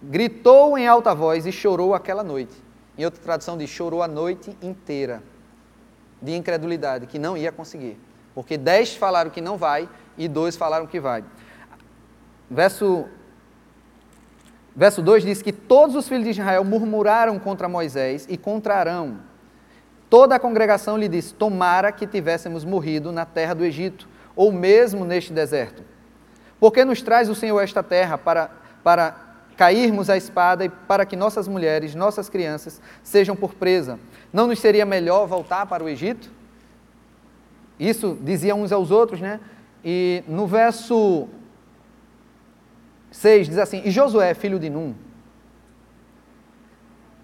gritou 0.00 0.78
em 0.78 0.86
alta 0.86 1.12
voz 1.12 1.44
e 1.44 1.50
chorou 1.50 1.92
aquela 1.92 2.22
noite. 2.22 2.54
Em 2.96 3.04
outra 3.04 3.20
tradução 3.20 3.58
diz: 3.58 3.68
chorou 3.68 4.00
a 4.00 4.06
noite 4.06 4.56
inteira, 4.62 5.20
de 6.22 6.36
incredulidade, 6.36 7.08
que 7.08 7.18
não 7.18 7.36
ia 7.36 7.50
conseguir. 7.50 7.98
Porque 8.32 8.56
dez 8.56 8.94
falaram 8.94 9.28
que 9.28 9.40
não 9.40 9.56
vai 9.56 9.88
e 10.16 10.28
dois 10.28 10.54
falaram 10.54 10.86
que 10.86 11.00
vai. 11.00 11.24
Verso 12.48 13.08
Verso 14.74 15.02
2 15.02 15.24
diz 15.24 15.42
que 15.42 15.52
todos 15.52 15.96
os 15.96 16.08
filhos 16.08 16.24
de 16.24 16.30
Israel 16.30 16.64
murmuraram 16.64 17.38
contra 17.38 17.68
Moisés 17.68 18.26
e 18.28 18.36
contra 18.36 18.76
Arão. 18.76 19.18
Toda 20.08 20.34
a 20.34 20.40
congregação 20.40 20.96
lhe 20.96 21.08
disse: 21.08 21.34
Tomara 21.34 21.92
que 21.92 22.06
tivéssemos 22.06 22.64
morrido 22.64 23.12
na 23.12 23.24
terra 23.24 23.54
do 23.54 23.64
Egito, 23.64 24.08
ou 24.34 24.52
mesmo 24.52 25.04
neste 25.04 25.32
deserto. 25.32 25.82
Porque 26.58 26.84
nos 26.84 27.02
traz 27.02 27.28
o 27.28 27.34
Senhor 27.34 27.60
esta 27.60 27.82
terra 27.82 28.18
para, 28.18 28.50
para 28.82 29.16
cairmos 29.56 30.10
a 30.10 30.16
espada 30.16 30.64
e 30.64 30.68
para 30.68 31.06
que 31.06 31.16
nossas 31.16 31.48
mulheres, 31.48 31.94
nossas 31.94 32.28
crianças 32.28 32.80
sejam 33.02 33.34
por 33.34 33.54
presa? 33.54 33.98
Não 34.32 34.46
nos 34.46 34.58
seria 34.58 34.84
melhor 34.84 35.26
voltar 35.26 35.66
para 35.66 35.82
o 35.82 35.88
Egito? 35.88 36.30
Isso 37.78 38.18
diziam 38.20 38.60
uns 38.60 38.72
aos 38.72 38.90
outros, 38.90 39.20
né? 39.20 39.40
E 39.84 40.22
no 40.28 40.46
verso 40.46 41.28
6 43.10 43.48
diz 43.48 43.58
assim: 43.58 43.82
E 43.84 43.90
Josué, 43.90 44.34
filho 44.34 44.58
de 44.58 44.70
Num, 44.70 44.94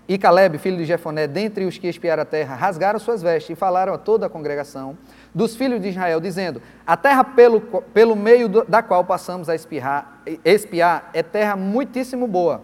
e 0.08 0.16
Caleb, 0.16 0.58
filho 0.58 0.76
de 0.76 0.84
Jefoné, 0.84 1.26
dentre 1.26 1.64
os 1.64 1.78
que 1.78 1.88
espiaram 1.88 2.22
a 2.22 2.26
terra, 2.26 2.54
rasgaram 2.54 2.98
suas 2.98 3.22
vestes 3.22 3.50
e 3.50 3.54
falaram 3.56 3.92
a 3.92 3.98
toda 3.98 4.26
a 4.26 4.28
congregação 4.28 4.96
dos 5.34 5.56
filhos 5.56 5.80
de 5.80 5.88
Israel, 5.88 6.20
dizendo: 6.20 6.62
A 6.86 6.96
terra 6.96 7.24
pelo, 7.24 7.60
pelo 7.60 8.14
meio 8.14 8.48
da 8.48 8.82
qual 8.82 9.04
passamos 9.04 9.48
a 9.48 9.54
espiar, 9.54 10.22
espiar 10.44 11.10
é 11.12 11.22
terra 11.22 11.56
muitíssimo 11.56 12.26
boa. 12.28 12.62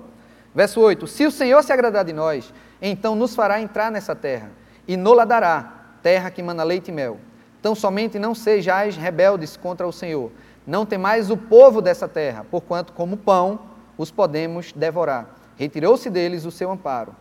Verso 0.54 0.80
8: 0.80 1.06
Se 1.08 1.26
o 1.26 1.32
Senhor 1.32 1.62
se 1.64 1.72
agradar 1.72 2.04
de 2.04 2.12
nós, 2.12 2.54
então 2.80 3.16
nos 3.16 3.34
fará 3.34 3.60
entrar 3.60 3.90
nessa 3.90 4.14
terra, 4.14 4.50
e 4.86 4.96
nola 4.96 5.26
dará, 5.26 5.96
terra 6.00 6.30
que 6.30 6.42
mana 6.42 6.62
leite 6.62 6.88
e 6.88 6.92
mel. 6.92 7.18
Tão 7.60 7.74
somente 7.74 8.18
não 8.18 8.34
sejais 8.34 8.96
rebeldes 8.96 9.56
contra 9.56 9.86
o 9.86 9.92
Senhor, 9.92 10.30
não 10.66 10.86
temais 10.86 11.30
o 11.30 11.36
povo 11.36 11.82
dessa 11.82 12.06
terra, 12.06 12.46
porquanto, 12.50 12.92
como 12.92 13.16
pão, 13.16 13.60
os 13.98 14.10
podemos 14.10 14.72
devorar. 14.72 15.26
Retirou-se 15.56 16.08
deles 16.08 16.44
o 16.44 16.50
seu 16.50 16.70
amparo. 16.70 17.14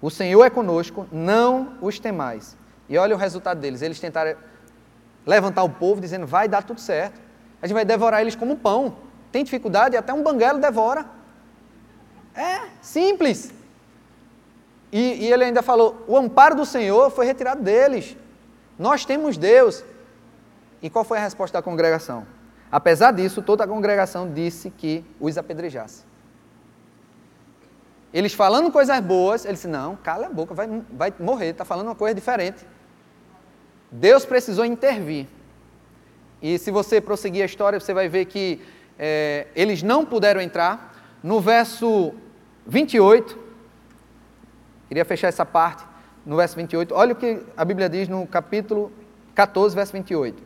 O 0.00 0.10
Senhor 0.10 0.44
é 0.44 0.50
conosco, 0.50 1.06
não 1.10 1.76
os 1.80 1.98
temais. 1.98 2.56
E 2.88 2.96
olha 2.96 3.14
o 3.14 3.18
resultado 3.18 3.60
deles. 3.60 3.82
Eles 3.82 3.98
tentaram 3.98 4.36
levantar 5.26 5.62
o 5.62 5.70
povo, 5.70 6.00
dizendo: 6.00 6.26
vai 6.26 6.48
dar 6.48 6.62
tudo 6.62 6.80
certo. 6.80 7.20
A 7.60 7.66
gente 7.66 7.74
vai 7.74 7.84
devorar 7.84 8.20
eles 8.20 8.36
como 8.36 8.56
pão. 8.56 8.96
Tem 9.32 9.44
dificuldade, 9.44 9.96
até 9.96 10.12
um 10.12 10.22
banguelo 10.22 10.60
devora. 10.60 11.04
É, 12.34 12.60
simples. 12.80 13.52
E, 14.92 15.26
e 15.26 15.32
ele 15.32 15.44
ainda 15.44 15.62
falou: 15.62 16.04
o 16.06 16.16
amparo 16.16 16.54
do 16.54 16.64
Senhor 16.64 17.10
foi 17.10 17.26
retirado 17.26 17.62
deles. 17.62 18.16
Nós 18.78 19.04
temos 19.04 19.36
Deus. 19.36 19.84
E 20.80 20.88
qual 20.88 21.04
foi 21.04 21.18
a 21.18 21.20
resposta 21.20 21.58
da 21.58 21.62
congregação? 21.62 22.24
Apesar 22.70 23.12
disso, 23.12 23.42
toda 23.42 23.64
a 23.64 23.68
congregação 23.68 24.30
disse 24.32 24.70
que 24.70 25.04
os 25.18 25.38
apedrejasse. 25.38 26.04
Eles 28.12 28.32
falando 28.32 28.70
coisas 28.70 28.98
boas, 29.00 29.44
ele 29.44 29.54
disse: 29.54 29.68
Não, 29.68 29.96
cala 29.96 30.26
a 30.26 30.30
boca, 30.30 30.54
vai, 30.54 30.68
vai 30.90 31.12
morrer, 31.18 31.48
está 31.48 31.64
falando 31.64 31.86
uma 31.86 31.94
coisa 31.94 32.14
diferente. 32.14 32.66
Deus 33.90 34.24
precisou 34.24 34.64
intervir. 34.64 35.26
E 36.40 36.58
se 36.58 36.70
você 36.70 37.00
prosseguir 37.00 37.42
a 37.42 37.46
história, 37.46 37.80
você 37.80 37.92
vai 37.92 38.08
ver 38.08 38.26
que 38.26 38.60
é, 38.98 39.46
eles 39.54 39.82
não 39.82 40.04
puderam 40.04 40.40
entrar. 40.40 40.94
No 41.22 41.40
verso 41.40 42.14
28, 42.66 43.38
queria 44.88 45.04
fechar 45.04 45.28
essa 45.28 45.44
parte, 45.44 45.84
no 46.24 46.36
verso 46.36 46.54
28, 46.54 46.94
olha 46.94 47.12
o 47.12 47.16
que 47.16 47.40
a 47.56 47.64
Bíblia 47.64 47.88
diz 47.88 48.08
no 48.08 48.26
capítulo 48.26 48.92
14, 49.34 49.74
verso 49.74 49.92
28. 49.92 50.42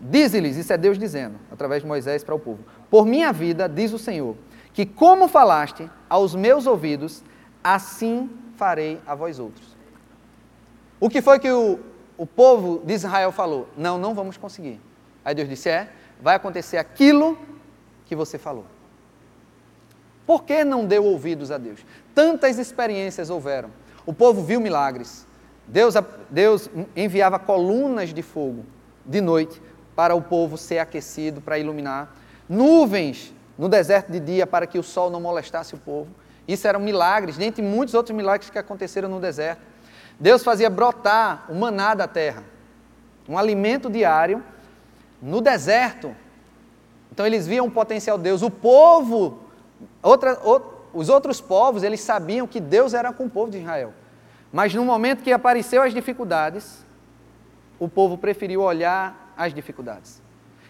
Dize-lhes, 0.00 0.56
isso 0.56 0.72
é 0.72 0.78
Deus 0.78 0.98
dizendo, 0.98 1.36
através 1.52 1.82
de 1.82 1.88
Moisés 1.88 2.24
para 2.24 2.34
o 2.34 2.38
povo: 2.38 2.64
Por 2.90 3.04
minha 3.04 3.32
vida, 3.32 3.68
diz 3.68 3.92
o 3.92 3.98
Senhor, 3.98 4.34
que 4.72 4.86
como 4.86 5.28
falaste 5.28 5.90
aos 6.08 6.34
meus 6.34 6.66
ouvidos, 6.66 7.22
assim 7.62 8.30
farei 8.56 8.98
a 9.06 9.14
vós 9.14 9.38
outros. 9.38 9.76
O 10.98 11.10
que 11.10 11.20
foi 11.20 11.38
que 11.38 11.50
o, 11.50 11.78
o 12.16 12.26
povo 12.26 12.80
de 12.84 12.94
Israel 12.94 13.30
falou? 13.30 13.68
Não, 13.76 13.98
não 13.98 14.14
vamos 14.14 14.38
conseguir. 14.38 14.80
Aí 15.22 15.34
Deus 15.34 15.48
disse: 15.48 15.68
É, 15.68 15.90
vai 16.20 16.36
acontecer 16.36 16.78
aquilo 16.78 17.38
que 18.06 18.16
você 18.16 18.38
falou. 18.38 18.64
Por 20.26 20.44
que 20.44 20.64
não 20.64 20.86
deu 20.86 21.04
ouvidos 21.04 21.50
a 21.50 21.58
Deus? 21.58 21.84
Tantas 22.14 22.58
experiências 22.58 23.28
houveram. 23.28 23.70
O 24.06 24.14
povo 24.14 24.42
viu 24.42 24.60
milagres. 24.60 25.26
Deus, 25.66 25.94
Deus 26.30 26.70
enviava 26.96 27.38
colunas 27.38 28.14
de 28.14 28.22
fogo 28.22 28.64
de 29.04 29.20
noite 29.20 29.60
para 30.00 30.14
o 30.14 30.22
povo 30.22 30.56
ser 30.56 30.78
aquecido, 30.78 31.42
para 31.42 31.58
iluminar. 31.58 32.16
Nuvens 32.48 33.34
no 33.58 33.68
deserto 33.68 34.10
de 34.10 34.18
dia 34.18 34.46
para 34.46 34.66
que 34.66 34.78
o 34.78 34.82
sol 34.82 35.10
não 35.10 35.20
molestasse 35.20 35.74
o 35.74 35.78
povo. 35.78 36.08
Isso 36.48 36.66
eram 36.66 36.80
milagres, 36.80 37.36
dentre 37.36 37.60
muitos 37.60 37.94
outros 37.94 38.16
milagres 38.16 38.48
que 38.48 38.58
aconteceram 38.58 39.10
no 39.10 39.20
deserto. 39.20 39.60
Deus 40.18 40.42
fazia 40.42 40.70
brotar 40.70 41.44
o 41.50 41.54
maná 41.54 41.92
da 41.92 42.08
terra, 42.08 42.42
um 43.28 43.36
alimento 43.36 43.90
diário 43.90 44.42
no 45.20 45.42
deserto. 45.42 46.16
Então 47.12 47.26
eles 47.26 47.46
viam 47.46 47.66
o 47.66 47.70
potencial 47.70 48.16
de 48.16 48.24
Deus. 48.24 48.40
O 48.40 48.48
povo, 48.48 49.40
outra, 50.02 50.38
os 50.94 51.10
outros 51.10 51.42
povos, 51.42 51.82
eles 51.82 52.00
sabiam 52.00 52.46
que 52.46 52.58
Deus 52.58 52.94
era 52.94 53.12
com 53.12 53.24
o 53.26 53.30
povo 53.30 53.50
de 53.50 53.58
Israel. 53.58 53.92
Mas 54.50 54.72
no 54.72 54.82
momento 54.82 55.22
que 55.22 55.30
apareceu 55.30 55.82
as 55.82 55.92
dificuldades, 55.92 56.86
o 57.78 57.86
povo 57.86 58.16
preferiu 58.16 58.62
olhar 58.62 59.29
as 59.40 59.54
dificuldades. 59.54 60.20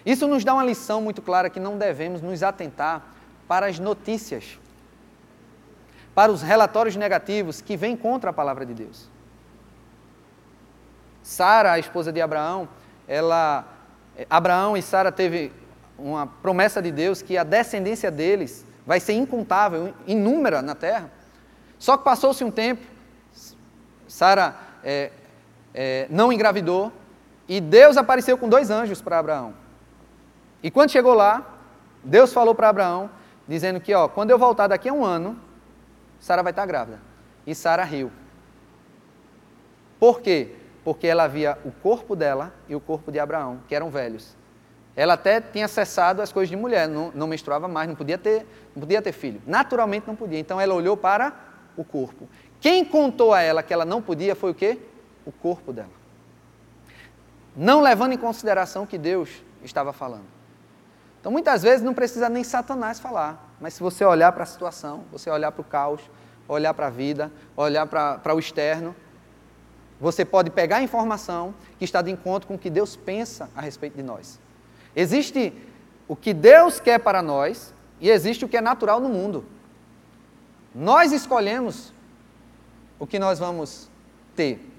Isso 0.06 0.28
nos 0.28 0.44
dá 0.44 0.54
uma 0.54 0.64
lição 0.64 1.02
muito 1.02 1.20
clara 1.20 1.50
que 1.50 1.58
não 1.58 1.76
devemos 1.76 2.22
nos 2.22 2.40
atentar 2.42 3.02
para 3.48 3.66
as 3.66 3.80
notícias, 3.80 4.58
para 6.14 6.30
os 6.30 6.40
relatórios 6.40 6.94
negativos 6.94 7.60
que 7.60 7.76
vêm 7.76 7.96
contra 7.96 8.30
a 8.30 8.32
palavra 8.32 8.64
de 8.64 8.72
Deus. 8.72 9.08
Sara, 11.20 11.72
a 11.72 11.78
esposa 11.80 12.12
de 12.12 12.20
Abraão, 12.20 12.68
ela 13.08 13.66
Abraão 14.28 14.76
e 14.76 14.82
Sara 14.82 15.10
teve 15.10 15.52
uma 15.98 16.26
promessa 16.26 16.80
de 16.80 16.92
Deus 16.92 17.22
que 17.22 17.36
a 17.36 17.42
descendência 17.42 18.10
deles 18.10 18.64
vai 18.86 19.00
ser 19.00 19.14
incontável, 19.14 19.92
inúmera 20.06 20.62
na 20.62 20.74
terra. 20.74 21.10
Só 21.78 21.96
que 21.96 22.04
passou-se 22.04 22.44
um 22.44 22.50
tempo, 22.50 22.82
Sara 24.06 24.54
é, 24.84 25.10
é, 25.74 26.06
não 26.08 26.32
engravidou 26.32 26.92
e 27.50 27.60
Deus 27.60 27.96
apareceu 27.96 28.38
com 28.38 28.48
dois 28.48 28.70
anjos 28.70 29.02
para 29.02 29.18
Abraão. 29.18 29.52
E 30.62 30.70
quando 30.70 30.92
chegou 30.92 31.14
lá, 31.14 31.44
Deus 32.04 32.32
falou 32.32 32.54
para 32.54 32.68
Abraão, 32.68 33.10
dizendo 33.48 33.80
que, 33.80 33.92
ó, 33.92 34.06
quando 34.06 34.30
eu 34.30 34.38
voltar 34.38 34.68
daqui 34.68 34.88
a 34.88 34.92
um 34.92 35.04
ano, 35.04 35.36
Sara 36.20 36.44
vai 36.44 36.52
estar 36.52 36.64
grávida. 36.64 37.00
E 37.44 37.52
Sara 37.52 37.82
riu. 37.82 38.12
Por 39.98 40.20
quê? 40.20 40.54
Porque 40.84 41.08
ela 41.08 41.26
via 41.26 41.58
o 41.64 41.72
corpo 41.72 42.14
dela 42.14 42.54
e 42.68 42.76
o 42.76 42.80
corpo 42.80 43.10
de 43.10 43.18
Abraão, 43.18 43.58
que 43.66 43.74
eram 43.74 43.90
velhos. 43.90 44.36
Ela 44.94 45.14
até 45.14 45.40
tinha 45.40 45.66
cessado 45.66 46.22
as 46.22 46.30
coisas 46.30 46.48
de 46.48 46.56
mulher, 46.56 46.86
não, 46.86 47.10
não 47.12 47.26
menstruava 47.26 47.66
mais, 47.66 47.88
não 47.88 47.96
podia, 47.96 48.16
ter, 48.16 48.46
não 48.76 48.82
podia 48.82 49.02
ter 49.02 49.10
filho. 49.10 49.42
Naturalmente 49.44 50.06
não 50.06 50.14
podia. 50.14 50.38
Então 50.38 50.60
ela 50.60 50.72
olhou 50.72 50.96
para 50.96 51.34
o 51.76 51.82
corpo. 51.82 52.28
Quem 52.60 52.84
contou 52.84 53.34
a 53.34 53.40
ela 53.40 53.60
que 53.60 53.74
ela 53.74 53.84
não 53.84 54.00
podia 54.00 54.36
foi 54.36 54.52
o 54.52 54.54
quê? 54.54 54.78
O 55.26 55.32
corpo 55.32 55.72
dela. 55.72 55.99
Não 57.56 57.80
levando 57.80 58.12
em 58.12 58.18
consideração 58.18 58.86
que 58.86 58.98
Deus 58.98 59.42
estava 59.62 59.92
falando. 59.92 60.26
Então 61.20 61.30
muitas 61.30 61.62
vezes 61.62 61.82
não 61.82 61.92
precisa 61.92 62.28
nem 62.28 62.42
Satanás 62.42 62.98
falar, 62.98 63.54
mas 63.60 63.74
se 63.74 63.80
você 63.80 64.04
olhar 64.04 64.32
para 64.32 64.44
a 64.44 64.46
situação, 64.46 65.04
você 65.12 65.28
olhar 65.28 65.52
para 65.52 65.60
o 65.60 65.64
caos, 65.64 66.00
olhar 66.48 66.72
para 66.72 66.86
a 66.86 66.90
vida, 66.90 67.30
olhar 67.56 67.86
para 67.86 68.34
o 68.34 68.38
externo, 68.38 68.96
você 70.00 70.24
pode 70.24 70.50
pegar 70.50 70.78
a 70.78 70.82
informação 70.82 71.54
que 71.78 71.84
está 71.84 72.00
de 72.00 72.10
encontro 72.10 72.48
com 72.48 72.54
o 72.54 72.58
que 72.58 72.70
Deus 72.70 72.96
pensa 72.96 73.50
a 73.54 73.60
respeito 73.60 73.96
de 73.96 74.02
nós. 74.02 74.40
Existe 74.96 75.52
o 76.08 76.16
que 76.16 76.32
Deus 76.32 76.80
quer 76.80 76.98
para 76.98 77.20
nós 77.20 77.74
e 78.00 78.08
existe 78.08 78.44
o 78.44 78.48
que 78.48 78.56
é 78.56 78.60
natural 78.62 78.98
no 78.98 79.10
mundo. 79.10 79.44
Nós 80.74 81.12
escolhemos 81.12 81.92
o 82.98 83.06
que 83.06 83.18
nós 83.18 83.38
vamos 83.38 83.90
ter. 84.34 84.69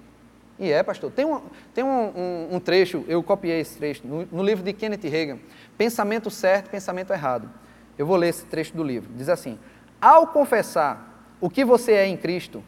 E 0.62 0.72
é, 0.72 0.84
pastor. 0.84 1.12
Tem 1.12 1.26
um, 1.26 1.42
tem 1.74 1.84
um, 1.84 1.88
um, 2.16 2.56
um 2.56 2.60
trecho, 2.60 3.04
eu 3.08 3.24
copiei 3.24 3.62
esse 3.62 3.80
trecho, 3.80 4.06
no, 4.06 4.28
no, 4.28 4.44
livro 4.44 4.64
de 4.64 4.72
Kenneth 4.72 5.10
Reagan, 5.10 5.40
Pensamento 5.76 6.30
Certo 6.30 6.68
e 6.68 6.70
Pensamento 6.70 7.12
Errado. 7.12 7.50
Eu 7.98 8.06
vou 8.06 8.16
ler 8.16 8.30
esse 8.30 8.46
trecho 8.46 8.78
do 8.78 8.84
livro. 8.84 9.10
Diz 9.16 9.28
assim: 9.28 9.58
Ao 10.00 10.28
confessar 10.28 11.26
o 11.42 11.50
que 11.50 11.66
você 11.66 11.94
é 11.94 12.06
em 12.06 12.16
Cristo, 12.16 12.64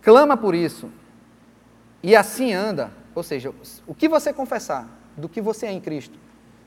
clama 0.00 0.34
por 0.34 0.54
isso, 0.54 0.90
e 2.02 2.16
assim 2.16 2.54
anda. 2.54 2.90
Ou 3.14 3.22
seja, 3.22 3.52
o 3.86 3.94
que 3.94 4.08
você 4.08 4.32
confessar 4.32 4.88
do 5.14 5.28
que 5.28 5.42
você 5.42 5.66
é 5.66 5.72
em 5.72 5.80
Cristo, 5.80 6.18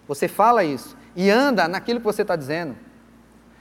você 0.08 0.28
fala 0.28 0.63
isso 0.63 0.96
e 1.16 1.32
anda 1.32 1.68
naquilo 1.68 2.00
que 2.00 2.06
você 2.06 2.22
está 2.22 2.36
dizendo, 2.36 2.76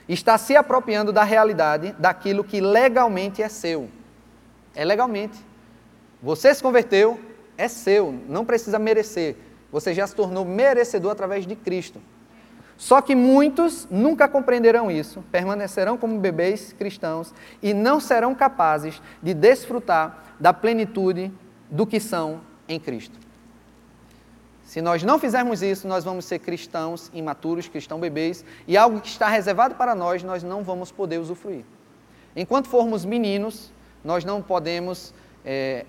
está 0.06 0.36
se 0.36 0.54
apropriando 0.54 1.10
da 1.10 1.24
realidade 1.24 1.94
daquilo 1.98 2.44
que 2.44 2.60
legalmente 2.60 3.42
é 3.42 3.48
seu. 3.48 3.88
É 4.74 4.84
legalmente. 4.84 5.51
Você 6.22 6.54
se 6.54 6.62
converteu, 6.62 7.18
é 7.58 7.66
seu, 7.66 8.12
não 8.28 8.44
precisa 8.44 8.78
merecer. 8.78 9.36
Você 9.72 9.92
já 9.92 10.06
se 10.06 10.14
tornou 10.14 10.44
merecedor 10.44 11.10
através 11.10 11.46
de 11.46 11.56
Cristo. 11.56 12.00
Só 12.76 13.00
que 13.00 13.14
muitos 13.14 13.86
nunca 13.90 14.28
compreenderão 14.28 14.90
isso, 14.90 15.22
permanecerão 15.30 15.96
como 15.96 16.18
bebês 16.18 16.72
cristãos 16.72 17.32
e 17.62 17.72
não 17.74 18.00
serão 18.00 18.34
capazes 18.34 19.00
de 19.22 19.34
desfrutar 19.34 20.34
da 20.38 20.52
plenitude 20.52 21.32
do 21.70 21.86
que 21.86 22.00
são 22.00 22.40
em 22.68 22.78
Cristo. 22.80 23.18
Se 24.64 24.80
nós 24.80 25.02
não 25.02 25.18
fizermos 25.18 25.62
isso, 25.62 25.86
nós 25.86 26.02
vamos 26.02 26.24
ser 26.24 26.38
cristãos 26.38 27.10
imaturos, 27.12 27.68
cristãos 27.68 28.00
bebês, 28.00 28.44
e 28.66 28.76
algo 28.76 29.00
que 29.00 29.08
está 29.08 29.28
reservado 29.28 29.74
para 29.74 29.94
nós, 29.94 30.22
nós 30.22 30.42
não 30.42 30.62
vamos 30.62 30.90
poder 30.90 31.18
usufruir. 31.18 31.64
Enquanto 32.34 32.68
formos 32.68 33.04
meninos, 33.04 33.70
nós 34.02 34.24
não 34.24 34.40
podemos 34.40 35.12
é, 35.44 35.84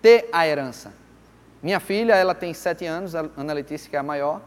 ter 0.00 0.28
a 0.32 0.46
herança. 0.46 0.92
Minha 1.62 1.80
filha, 1.80 2.14
ela 2.14 2.34
tem 2.34 2.54
sete 2.54 2.86
anos, 2.86 3.14
a 3.14 3.26
Ana 3.36 3.52
Letícia, 3.52 3.90
que 3.90 3.96
é 3.96 3.98
a 3.98 4.02
maior. 4.02 4.40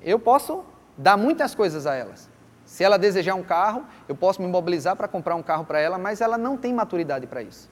Eu 0.00 0.18
posso 0.18 0.64
dar 0.96 1.16
muitas 1.16 1.54
coisas 1.54 1.86
a 1.86 1.94
elas. 1.94 2.30
Se 2.64 2.82
ela 2.82 2.96
desejar 2.96 3.34
um 3.34 3.42
carro, 3.42 3.84
eu 4.08 4.14
posso 4.14 4.40
me 4.40 4.48
mobilizar 4.48 4.96
para 4.96 5.08
comprar 5.08 5.34
um 5.34 5.42
carro 5.42 5.64
para 5.64 5.80
ela, 5.80 5.98
mas 5.98 6.20
ela 6.20 6.38
não 6.38 6.56
tem 6.56 6.72
maturidade 6.72 7.26
para 7.26 7.42
isso. 7.42 7.68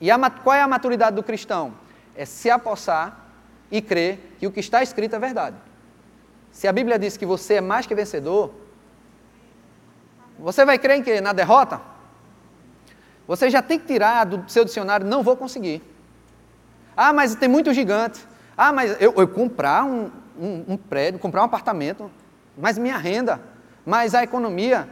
E 0.00 0.10
a, 0.10 0.30
qual 0.30 0.56
é 0.56 0.60
a 0.60 0.68
maturidade 0.68 1.16
do 1.16 1.22
cristão? 1.22 1.74
É 2.16 2.24
se 2.24 2.50
apossar 2.50 3.26
e 3.70 3.80
crer 3.80 4.36
que 4.38 4.46
o 4.46 4.50
que 4.50 4.60
está 4.60 4.82
escrito 4.82 5.16
é 5.16 5.18
verdade. 5.18 5.56
Se 6.50 6.66
a 6.68 6.72
Bíblia 6.72 6.98
diz 6.98 7.16
que 7.16 7.26
você 7.26 7.54
é 7.54 7.60
mais 7.60 7.86
que 7.86 7.94
vencedor, 7.94 8.52
você 10.38 10.64
vai 10.64 10.78
crer 10.78 10.98
em 10.98 11.02
quê? 11.02 11.20
Na 11.20 11.32
derrota? 11.32 11.80
Você 13.26 13.48
já 13.48 13.62
tem 13.62 13.78
que 13.78 13.86
tirar 13.86 14.24
do 14.24 14.50
seu 14.50 14.64
dicionário, 14.64 15.06
não 15.06 15.22
vou 15.22 15.36
conseguir. 15.36 15.82
Ah, 16.96 17.12
mas 17.12 17.34
tem 17.34 17.48
muito 17.48 17.72
gigante. 17.72 18.26
Ah, 18.56 18.72
mas 18.72 19.00
eu, 19.00 19.14
eu 19.16 19.26
comprar 19.26 19.84
um, 19.84 20.10
um, 20.38 20.64
um 20.68 20.76
prédio, 20.76 21.18
comprar 21.18 21.42
um 21.42 21.44
apartamento, 21.44 22.10
mas 22.56 22.78
minha 22.78 22.96
renda, 22.96 23.40
mas 23.84 24.14
a 24.14 24.22
economia, 24.22 24.88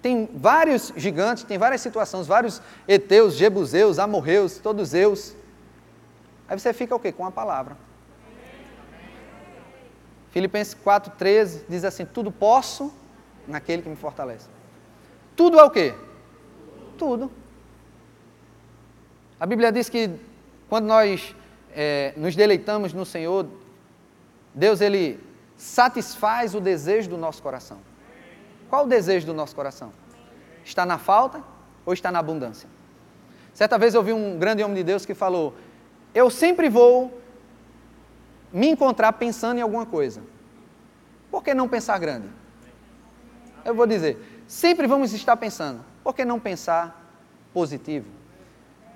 tem 0.00 0.28
vários 0.34 0.92
gigantes, 0.96 1.44
tem 1.44 1.58
várias 1.58 1.80
situações, 1.80 2.26
vários 2.26 2.60
Eteus, 2.88 3.34
Jebuseus, 3.34 3.98
Amorreus, 3.98 4.58
todos 4.58 4.94
eus. 4.94 5.36
Aí 6.48 6.58
você 6.58 6.72
fica 6.72 6.94
o 6.94 6.98
quê? 6.98 7.12
Com 7.12 7.24
a 7.24 7.30
palavra. 7.30 7.76
Filipenses 10.30 10.74
4,13 10.74 11.64
diz 11.68 11.84
assim: 11.84 12.04
Tudo 12.04 12.32
posso 12.32 12.92
naquele 13.46 13.82
que 13.82 13.88
me 13.88 13.96
fortalece. 13.96 14.48
Tudo 15.36 15.60
é 15.60 15.62
o 15.62 15.70
quê? 15.70 15.94
Tudo. 16.98 17.30
A 19.42 19.46
Bíblia 19.46 19.72
diz 19.72 19.88
que 19.88 20.08
quando 20.68 20.86
nós 20.86 21.34
é, 21.74 22.14
nos 22.16 22.36
deleitamos 22.36 22.92
no 22.92 23.04
Senhor, 23.04 23.44
Deus 24.54 24.80
ele 24.80 25.18
satisfaz 25.56 26.54
o 26.54 26.60
desejo 26.60 27.10
do 27.10 27.18
nosso 27.18 27.42
coração. 27.42 27.78
Qual 28.70 28.84
o 28.84 28.86
desejo 28.86 29.26
do 29.26 29.34
nosso 29.34 29.52
coração? 29.56 29.92
Está 30.64 30.86
na 30.86 30.96
falta 30.96 31.42
ou 31.84 31.92
está 31.92 32.12
na 32.12 32.20
abundância? 32.20 32.68
Certa 33.52 33.76
vez 33.76 33.94
eu 33.94 34.00
ouvi 34.02 34.12
um 34.12 34.38
grande 34.38 34.62
homem 34.62 34.76
de 34.76 34.84
Deus 34.84 35.04
que 35.04 35.12
falou: 35.12 35.54
Eu 36.14 36.30
sempre 36.30 36.68
vou 36.68 37.20
me 38.52 38.68
encontrar 38.68 39.12
pensando 39.14 39.58
em 39.58 39.62
alguma 39.62 39.84
coisa. 39.84 40.22
Por 41.32 41.42
que 41.42 41.52
não 41.52 41.68
pensar 41.68 41.98
grande? 41.98 42.28
Eu 43.64 43.74
vou 43.74 43.88
dizer: 43.88 44.44
sempre 44.46 44.86
vamos 44.86 45.12
estar 45.12 45.36
pensando. 45.36 45.84
Por 46.04 46.14
que 46.14 46.24
não 46.24 46.38
pensar 46.38 47.12
positivo? 47.52 48.21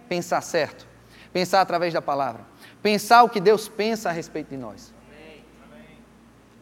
Pensar 0.09 0.41
certo, 0.41 0.87
pensar 1.33 1.61
através 1.61 1.93
da 1.93 2.03
palavra, 2.03 2.43
pensar 2.83 3.23
o 3.23 3.29
que 3.29 3.41
Deus 3.41 3.69
pensa 3.69 4.09
a 4.09 4.13
respeito 4.13 4.51
de 4.51 4.57
nós. 4.57 4.95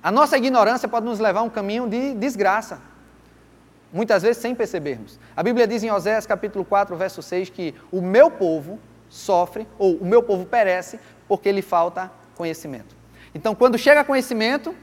A 0.03 0.11
nossa 0.11 0.37
ignorância 0.37 0.87
pode 0.87 1.07
nos 1.07 1.19
levar 1.19 1.41
a 1.41 1.43
um 1.45 1.51
caminho 1.51 1.89
de 1.89 2.15
desgraça, 2.15 2.79
muitas 3.91 4.23
vezes 4.23 4.43
sem 4.43 4.55
percebermos. 4.55 5.19
A 5.35 5.43
Bíblia 5.43 5.67
diz 5.67 5.83
em 5.83 5.91
Oséias 5.91 6.27
capítulo 6.27 6.65
4, 6.65 6.95
verso 6.95 7.23
6 7.23 7.49
que 7.49 7.75
o 7.91 8.03
meu 8.03 8.31
povo 8.31 8.79
sofre, 9.09 9.67
ou 9.79 9.97
o 9.97 10.05
meu 10.05 10.23
povo 10.23 10.45
perece, 10.45 11.01
porque 11.27 11.51
lhe 11.51 11.63
falta 11.63 12.13
conhecimento. 12.35 12.95
Então, 13.35 13.55
quando 13.55 13.79
chega 13.79 14.05
conhecimento, 14.05 14.75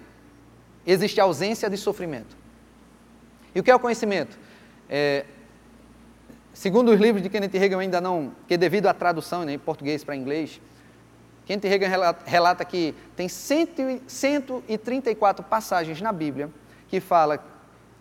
existe 0.87 1.21
ausência 1.21 1.69
de 1.69 1.77
sofrimento. 1.77 2.35
E 3.53 3.59
o 3.59 3.63
que 3.63 3.69
é 3.69 3.75
o 3.75 3.79
conhecimento? 3.79 4.39
É, 4.89 5.25
segundo 6.53 6.91
os 6.91 6.99
livros 6.99 7.23
de 7.23 7.29
Kenneth 7.29 7.57
Reagan, 7.57 7.79
ainda 7.79 8.01
não, 8.01 8.33
que 8.47 8.57
devido 8.57 8.87
à 8.87 8.93
tradução 8.93 9.43
né, 9.43 9.53
em 9.53 9.59
português 9.59 10.03
para 10.03 10.15
inglês, 10.15 10.61
Kenneth 11.45 11.67
Reagan 11.67 11.87
relata, 11.87 12.29
relata 12.29 12.65
que 12.65 12.93
tem 13.15 13.27
134 13.27 15.43
passagens 15.45 16.01
na 16.01 16.11
Bíblia 16.11 16.49
que 16.87 16.99
fala 16.99 17.43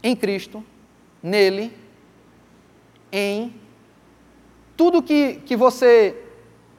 em 0.03 0.17
Cristo, 0.17 0.65
nele, 1.23 1.77
em 3.13 3.55
tudo 4.77 5.03
que, 5.03 5.35
que, 5.47 5.57
você, 5.57 6.17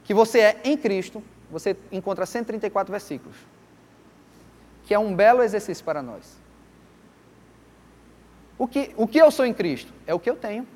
que 0.03 0.13
você 0.13 0.39
é 0.39 0.61
em 0.63 0.75
Cristo, 0.75 1.23
você 1.49 1.77
encontra 1.91 2.25
134 2.25 2.91
versículos, 2.91 3.37
que 4.85 4.93
é 4.93 4.99
um 4.99 5.15
belo 5.15 5.43
exercício 5.43 5.85
para 5.85 6.01
nós. 6.01 6.41
O 8.57 8.67
que, 8.67 8.91
o 8.95 9.07
que 9.07 9.17
eu 9.17 9.31
sou 9.31 9.45
em 9.45 9.53
Cristo? 9.53 9.93
É 10.05 10.13
o 10.13 10.19
que 10.19 10.29
eu 10.29 10.35
tenho. 10.35 10.67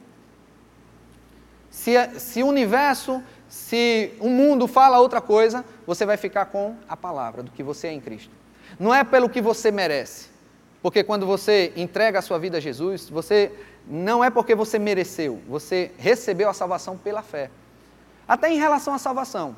Se, 1.75 2.19
se 2.19 2.41
o 2.41 2.47
universo, 2.47 3.21
se 3.49 4.13
o 4.21 4.29
mundo 4.29 4.65
fala 4.65 4.97
outra 4.97 5.19
coisa, 5.19 5.63
você 5.85 6.05
vai 6.05 6.15
ficar 6.15 6.45
com 6.45 6.73
a 6.88 6.95
palavra 6.95 7.43
do 7.43 7.51
que 7.51 7.61
você 7.61 7.88
é 7.88 7.91
em 7.91 7.99
Cristo. 7.99 8.31
Não 8.79 8.95
é 8.95 9.03
pelo 9.03 9.29
que 9.29 9.41
você 9.41 9.71
merece. 9.71 10.29
Porque 10.81 11.03
quando 11.03 11.25
você 11.25 11.73
entrega 11.75 12.19
a 12.19 12.21
sua 12.21 12.39
vida 12.39 12.57
a 12.57 12.61
Jesus, 12.61 13.09
você 13.09 13.51
não 13.85 14.23
é 14.23 14.29
porque 14.29 14.55
você 14.55 14.79
mereceu, 14.79 15.41
você 15.49 15.91
recebeu 15.97 16.49
a 16.49 16.53
salvação 16.53 16.97
pela 16.97 17.21
fé. 17.21 17.51
Até 18.25 18.49
em 18.49 18.57
relação 18.57 18.93
à 18.93 18.97
salvação. 18.97 19.53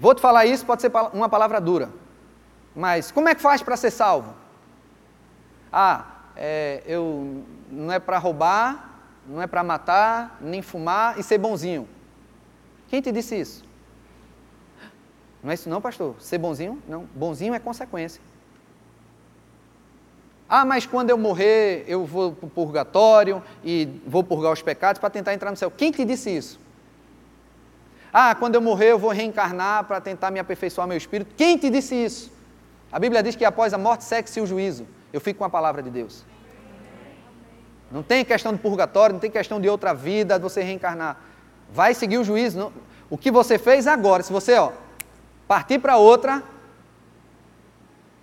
Vou 0.00 0.16
te 0.16 0.20
falar 0.20 0.46
isso, 0.46 0.66
pode 0.66 0.82
ser 0.82 0.90
uma 1.12 1.28
palavra 1.28 1.60
dura. 1.60 1.90
Mas 2.74 3.12
como 3.12 3.28
é 3.28 3.36
que 3.36 3.40
faz 3.40 3.62
para 3.62 3.76
ser 3.76 3.92
salvo? 3.92 4.34
Ah, 5.72 6.06
é, 6.36 6.82
eu 6.86 7.44
não 7.70 7.92
é 7.92 8.00
para 8.00 8.18
roubar, 8.18 8.88
não 9.28 9.42
é 9.42 9.46
para 9.46 9.62
matar, 9.62 10.38
nem 10.40 10.62
fumar 10.62 11.18
e 11.18 11.22
ser 11.22 11.38
bonzinho. 11.38 11.86
Quem 12.88 13.00
te 13.02 13.12
disse 13.12 13.38
isso? 13.38 13.64
Não 15.42 15.50
é 15.50 15.54
isso 15.54 15.68
não, 15.68 15.80
pastor? 15.80 16.16
Ser 16.18 16.38
bonzinho? 16.38 16.82
Não. 16.88 17.04
Bonzinho 17.14 17.54
é 17.54 17.58
consequência. 17.58 18.20
Ah, 20.48 20.64
mas 20.64 20.86
quando 20.86 21.10
eu 21.10 21.18
morrer, 21.18 21.84
eu 21.86 22.06
vou 22.06 22.32
para 22.32 22.46
o 22.46 22.50
purgatório 22.50 23.42
e 23.62 24.00
vou 24.06 24.24
purgar 24.24 24.50
os 24.50 24.62
pecados 24.62 24.98
para 24.98 25.10
tentar 25.10 25.34
entrar 25.34 25.50
no 25.50 25.56
céu. 25.58 25.70
Quem 25.70 25.92
te 25.92 26.06
disse 26.06 26.34
isso? 26.34 26.58
Ah, 28.10 28.34
quando 28.34 28.54
eu 28.54 28.62
morrer, 28.62 28.92
eu 28.92 28.98
vou 28.98 29.10
reencarnar 29.10 29.84
para 29.84 30.00
tentar 30.00 30.30
me 30.30 30.40
aperfeiçoar 30.40 30.88
meu 30.88 30.96
espírito. 30.96 31.34
Quem 31.36 31.58
te 31.58 31.68
disse 31.68 31.94
isso? 31.94 32.32
A 32.90 32.98
Bíblia 32.98 33.22
diz 33.22 33.36
que 33.36 33.44
após 33.44 33.74
a 33.74 33.78
morte 33.78 34.04
segue-se 34.04 34.40
o 34.40 34.46
juízo. 34.46 34.86
Eu 35.12 35.20
fico 35.20 35.38
com 35.38 35.44
a 35.44 35.50
palavra 35.50 35.82
de 35.82 35.90
Deus. 35.90 36.24
Não 37.90 38.02
tem 38.02 38.24
questão 38.24 38.52
de 38.52 38.58
purgatório, 38.58 39.14
não 39.14 39.20
tem 39.20 39.30
questão 39.30 39.60
de 39.60 39.68
outra 39.68 39.94
vida, 39.94 40.36
de 40.36 40.42
você 40.42 40.62
reencarnar. 40.62 41.16
Vai 41.72 41.94
seguir 41.94 42.18
o 42.18 42.24
juízo. 42.24 42.58
Não. 42.58 42.72
O 43.10 43.16
que 43.16 43.30
você 43.30 43.58
fez 43.58 43.86
agora, 43.86 44.22
se 44.22 44.32
você 44.32 44.58
ó, 44.58 44.72
partir 45.46 45.78
para 45.78 45.96
outra, 45.96 46.42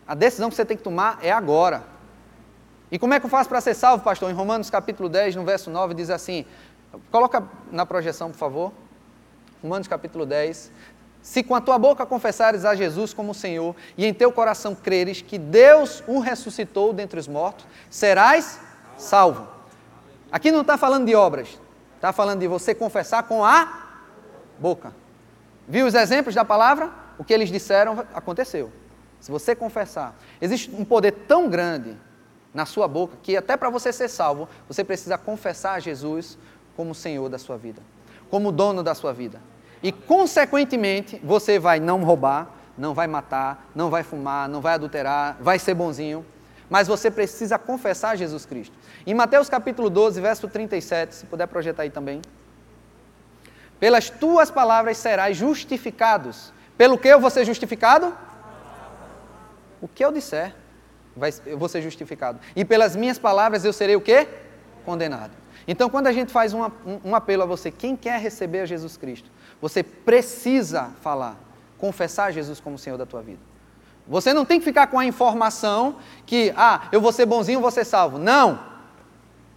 a 0.07 0.13
decisão 0.13 0.49
que 0.49 0.55
você 0.55 0.65
tem 0.65 0.77
que 0.77 0.83
tomar 0.83 1.17
é 1.21 1.31
agora. 1.31 1.83
E 2.91 2.99
como 2.99 3.13
é 3.15 3.19
que 3.19 3.25
eu 3.25 3.29
faço 3.29 3.49
para 3.49 3.59
ser 3.59 3.73
salvo, 3.73 4.03
pastor? 4.03 4.29
Em 4.29 4.33
Romanos 4.33 4.69
capítulo 4.69 5.09
10, 5.09 5.35
no 5.35 5.43
verso 5.43 5.71
9, 5.71 5.95
diz 5.95 6.11
assim: 6.11 6.45
coloca 7.11 7.43
na 7.71 7.85
projeção, 7.85 8.29
por 8.29 8.37
favor. 8.37 8.71
Romanos 9.63 9.87
capítulo 9.87 10.27
10. 10.27 10.71
Se 11.23 11.41
com 11.41 11.55
a 11.55 11.61
tua 11.61 11.79
boca 11.79 12.05
confessares 12.05 12.65
a 12.65 12.75
Jesus 12.75 13.11
como 13.11 13.33
Senhor 13.33 13.75
e 13.97 14.05
em 14.05 14.13
teu 14.13 14.31
coração 14.31 14.75
creres 14.75 15.23
que 15.23 15.39
Deus 15.39 16.03
o 16.05 16.19
ressuscitou 16.19 16.93
dentre 16.93 17.19
os 17.19 17.27
mortos, 17.27 17.65
serás 17.89 18.59
salvo. 18.95 19.54
Aqui 20.31 20.51
não 20.51 20.61
está 20.61 20.77
falando 20.77 21.05
de 21.05 21.15
obras, 21.15 21.59
está 21.95 22.11
falando 22.11 22.39
de 22.39 22.47
você 22.47 22.75
confessar 22.75 23.23
com 23.23 23.43
a 23.43 23.83
boca. 24.59 24.93
Viu 25.67 25.85
os 25.85 25.93
exemplos 25.93 26.35
da 26.35 26.45
palavra? 26.45 26.89
O 27.17 27.23
que 27.23 27.33
eles 27.33 27.49
disseram 27.49 28.05
aconteceu. 28.13 28.71
Se 29.19 29.31
você 29.31 29.55
confessar, 29.55 30.15
existe 30.39 30.69
um 30.75 30.85
poder 30.85 31.11
tão 31.11 31.49
grande 31.49 31.97
na 32.53 32.65
sua 32.65 32.87
boca 32.87 33.17
que 33.21 33.35
até 33.35 33.57
para 33.57 33.69
você 33.69 33.91
ser 33.91 34.07
salvo, 34.07 34.47
você 34.67 34.83
precisa 34.83 35.17
confessar 35.17 35.73
a 35.73 35.79
Jesus 35.79 36.37
como 36.75 36.93
Senhor 36.93 37.27
da 37.29 37.37
sua 37.37 37.57
vida, 37.57 37.81
como 38.29 38.51
dono 38.51 38.83
da 38.83 38.93
sua 38.93 39.13
vida. 39.13 39.41
E, 39.81 39.91
consequentemente, 39.91 41.19
você 41.23 41.59
vai 41.59 41.79
não 41.79 42.03
roubar, 42.03 42.49
não 42.77 42.93
vai 42.93 43.07
matar, 43.07 43.69
não 43.73 43.89
vai 43.89 44.03
fumar, 44.03 44.47
não 44.49 44.61
vai 44.61 44.75
adulterar, 44.75 45.37
vai 45.39 45.59
ser 45.59 45.73
bonzinho, 45.73 46.25
mas 46.69 46.87
você 46.87 47.11
precisa 47.11 47.57
confessar 47.57 48.15
Jesus 48.15 48.45
Cristo. 48.45 48.75
Em 49.05 49.13
Mateus 49.13 49.49
capítulo 49.49 49.89
12, 49.89 50.19
verso 50.19 50.47
37, 50.47 51.15
se 51.15 51.25
puder 51.25 51.47
projetar 51.47 51.83
aí 51.83 51.89
também. 51.89 52.21
Pelas 53.79 54.09
tuas 54.09 54.49
palavras 54.49 54.97
serás 54.97 55.37
justificados. 55.37 56.51
Pelo 56.77 56.97
que 56.97 57.07
eu 57.07 57.19
vou 57.19 57.29
ser 57.29 57.45
justificado? 57.45 58.15
O 59.81 59.87
que 59.87 60.03
eu 60.03 60.11
disser 60.11 60.53
eu 61.45 61.57
vou 61.57 61.69
ser 61.69 61.81
justificado. 61.81 62.39
E 62.55 62.65
pelas 62.65 62.95
minhas 62.95 63.17
palavras 63.17 63.63
eu 63.63 63.71
serei 63.71 63.95
o 63.95 64.01
quê? 64.01 64.27
Condenado. 64.83 65.31
Então, 65.67 65.89
quando 65.89 66.07
a 66.07 66.11
gente 66.11 66.31
faz 66.31 66.53
um, 66.53 66.63
um, 66.63 66.99
um 67.05 67.15
apelo 67.15 67.43
a 67.43 67.45
você, 67.45 67.71
quem 67.71 67.95
quer 67.95 68.19
receber 68.19 68.59
a 68.61 68.65
Jesus 68.65 68.97
Cristo, 68.97 69.31
você 69.61 69.81
precisa 69.81 70.89
falar, 71.01 71.37
confessar 71.77 72.31
Jesus 72.31 72.59
como 72.59 72.77
Senhor 72.77 72.97
da 72.97 73.05
tua 73.05 73.21
vida. 73.21 73.39
Você 74.07 74.33
não 74.33 74.45
tem 74.45 74.59
que 74.59 74.65
ficar 74.65 74.87
com 74.87 74.99
a 74.99 75.05
informação 75.05 75.97
que, 76.25 76.53
ah, 76.55 76.87
eu 76.91 77.01
vou 77.01 77.11
ser 77.11 77.25
bonzinho, 77.25 77.61
vou 77.61 77.71
ser 77.71 77.85
salvo. 77.85 78.19
Não! 78.19 78.74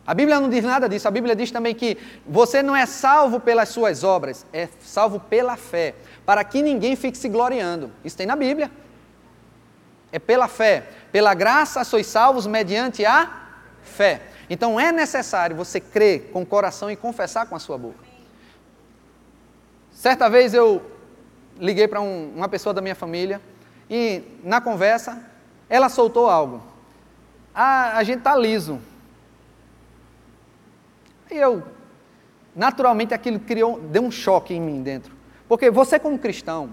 A 0.09 0.15
Bíblia 0.15 0.41
não 0.41 0.49
diz 0.49 0.65
nada 0.65 0.89
disso. 0.89 1.07
A 1.07 1.11
Bíblia 1.11 1.37
diz 1.37 1.51
também 1.51 1.75
que 1.75 1.99
você 2.27 2.63
não 2.63 2.75
é 2.75 2.87
salvo 2.87 3.39
pelas 3.39 3.69
suas 3.69 4.03
obras, 4.03 4.47
é 4.55 4.67
salvo 4.81 5.21
pela 5.21 5.55
fé, 5.55 5.95
para 6.25 6.43
que 6.43 6.63
ninguém 6.63 6.97
fique 6.97 7.19
se 7.19 7.29
gloriando. 7.29 7.93
Isso 8.03 8.17
tem 8.17 8.27
na 8.27 8.35
Bíblia. 8.35 8.71
É 10.11 10.19
pela 10.19 10.49
fé. 10.49 10.89
Pela 11.13 11.35
graça 11.35 11.85
sois 11.85 12.07
salvos 12.07 12.47
mediante 12.47 13.05
a 13.05 13.51
fé. 13.83 14.23
Então 14.49 14.81
é 14.81 14.91
necessário 14.91 15.55
você 15.55 15.79
crer 15.79 16.31
com 16.33 16.41
o 16.41 16.47
coração 16.47 16.91
e 16.91 16.97
confessar 16.97 17.45
com 17.45 17.55
a 17.55 17.59
sua 17.59 17.77
boca. 17.77 18.03
Certa 19.93 20.31
vez 20.31 20.55
eu 20.55 20.81
liguei 21.61 21.87
para 21.87 22.01
um, 22.01 22.33
uma 22.35 22.49
pessoa 22.49 22.73
da 22.73 22.81
minha 22.81 22.95
família 22.95 23.43
e 23.91 24.23
na 24.43 24.59
conversa 24.59 25.23
ela 25.69 25.91
soltou 25.91 26.31
algo. 26.31 26.63
Ah, 27.55 27.99
a 27.99 28.03
gente 28.03 28.21
está 28.21 28.35
liso. 28.35 28.81
E 31.31 31.37
eu, 31.37 31.63
naturalmente, 32.55 33.15
aquilo 33.15 33.39
criou, 33.41 33.81
deu 33.81 34.03
um 34.03 34.11
choque 34.11 34.55
em 34.55 34.61
mim 34.61 34.83
dentro. 34.83 35.15
Porque 35.49 35.71
você, 35.71 35.99
como 35.99 36.19
cristão, 36.19 36.71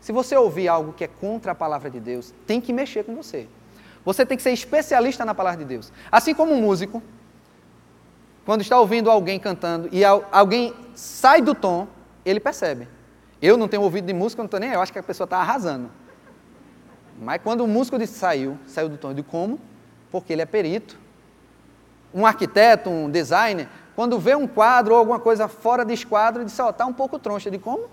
se 0.00 0.12
você 0.12 0.36
ouvir 0.36 0.68
algo 0.68 0.92
que 0.92 1.04
é 1.04 1.08
contra 1.08 1.52
a 1.52 1.54
palavra 1.54 1.90
de 1.90 2.00
Deus, 2.00 2.34
tem 2.46 2.60
que 2.60 2.72
mexer 2.72 3.04
com 3.04 3.14
você. 3.14 3.48
Você 4.04 4.24
tem 4.24 4.36
que 4.36 4.42
ser 4.42 4.52
especialista 4.52 5.24
na 5.24 5.34
palavra 5.34 5.58
de 5.58 5.64
Deus. 5.64 5.92
Assim 6.12 6.32
como 6.32 6.52
um 6.52 6.60
músico, 6.60 7.02
quando 8.44 8.60
está 8.60 8.78
ouvindo 8.78 9.10
alguém 9.10 9.40
cantando 9.40 9.88
e 9.90 10.04
alguém 10.04 10.72
sai 10.94 11.42
do 11.42 11.54
tom, 11.54 11.88
ele 12.24 12.38
percebe. 12.38 12.86
Eu 13.42 13.56
não 13.56 13.66
tenho 13.66 13.82
ouvido 13.82 14.06
de 14.06 14.12
música, 14.12 14.40
não 14.40 14.46
estou 14.46 14.60
nem 14.60 14.70
eu 14.70 14.80
acho 14.80 14.92
que 14.92 14.98
a 14.98 15.02
pessoa 15.02 15.24
está 15.24 15.38
arrasando. 15.38 15.90
Mas 17.20 17.40
quando 17.42 17.62
o 17.62 17.66
músico 17.66 17.98
disse, 17.98 18.14
saiu, 18.14 18.58
saiu 18.66 18.88
do 18.88 18.96
tom, 18.96 19.12
de 19.12 19.22
como? 19.22 19.58
Porque 20.10 20.32
ele 20.32 20.42
é 20.42 20.46
perito. 20.46 20.96
Um 22.14 22.24
arquiteto, 22.24 22.88
um 22.88 23.10
designer, 23.10 23.68
quando 23.96 24.20
vê 24.20 24.36
um 24.36 24.46
quadro 24.46 24.92
ou 24.92 24.98
alguma 24.98 25.18
coisa 25.18 25.48
fora 25.48 25.82
de 25.82 25.94
esquadro, 25.94 26.44
diz, 26.44 26.60
ó, 26.60 26.66
oh, 26.66 26.70
está 26.70 26.84
um 26.84 26.92
pouco 26.92 27.18
troncha. 27.18 27.50
De 27.50 27.58
como? 27.58 27.88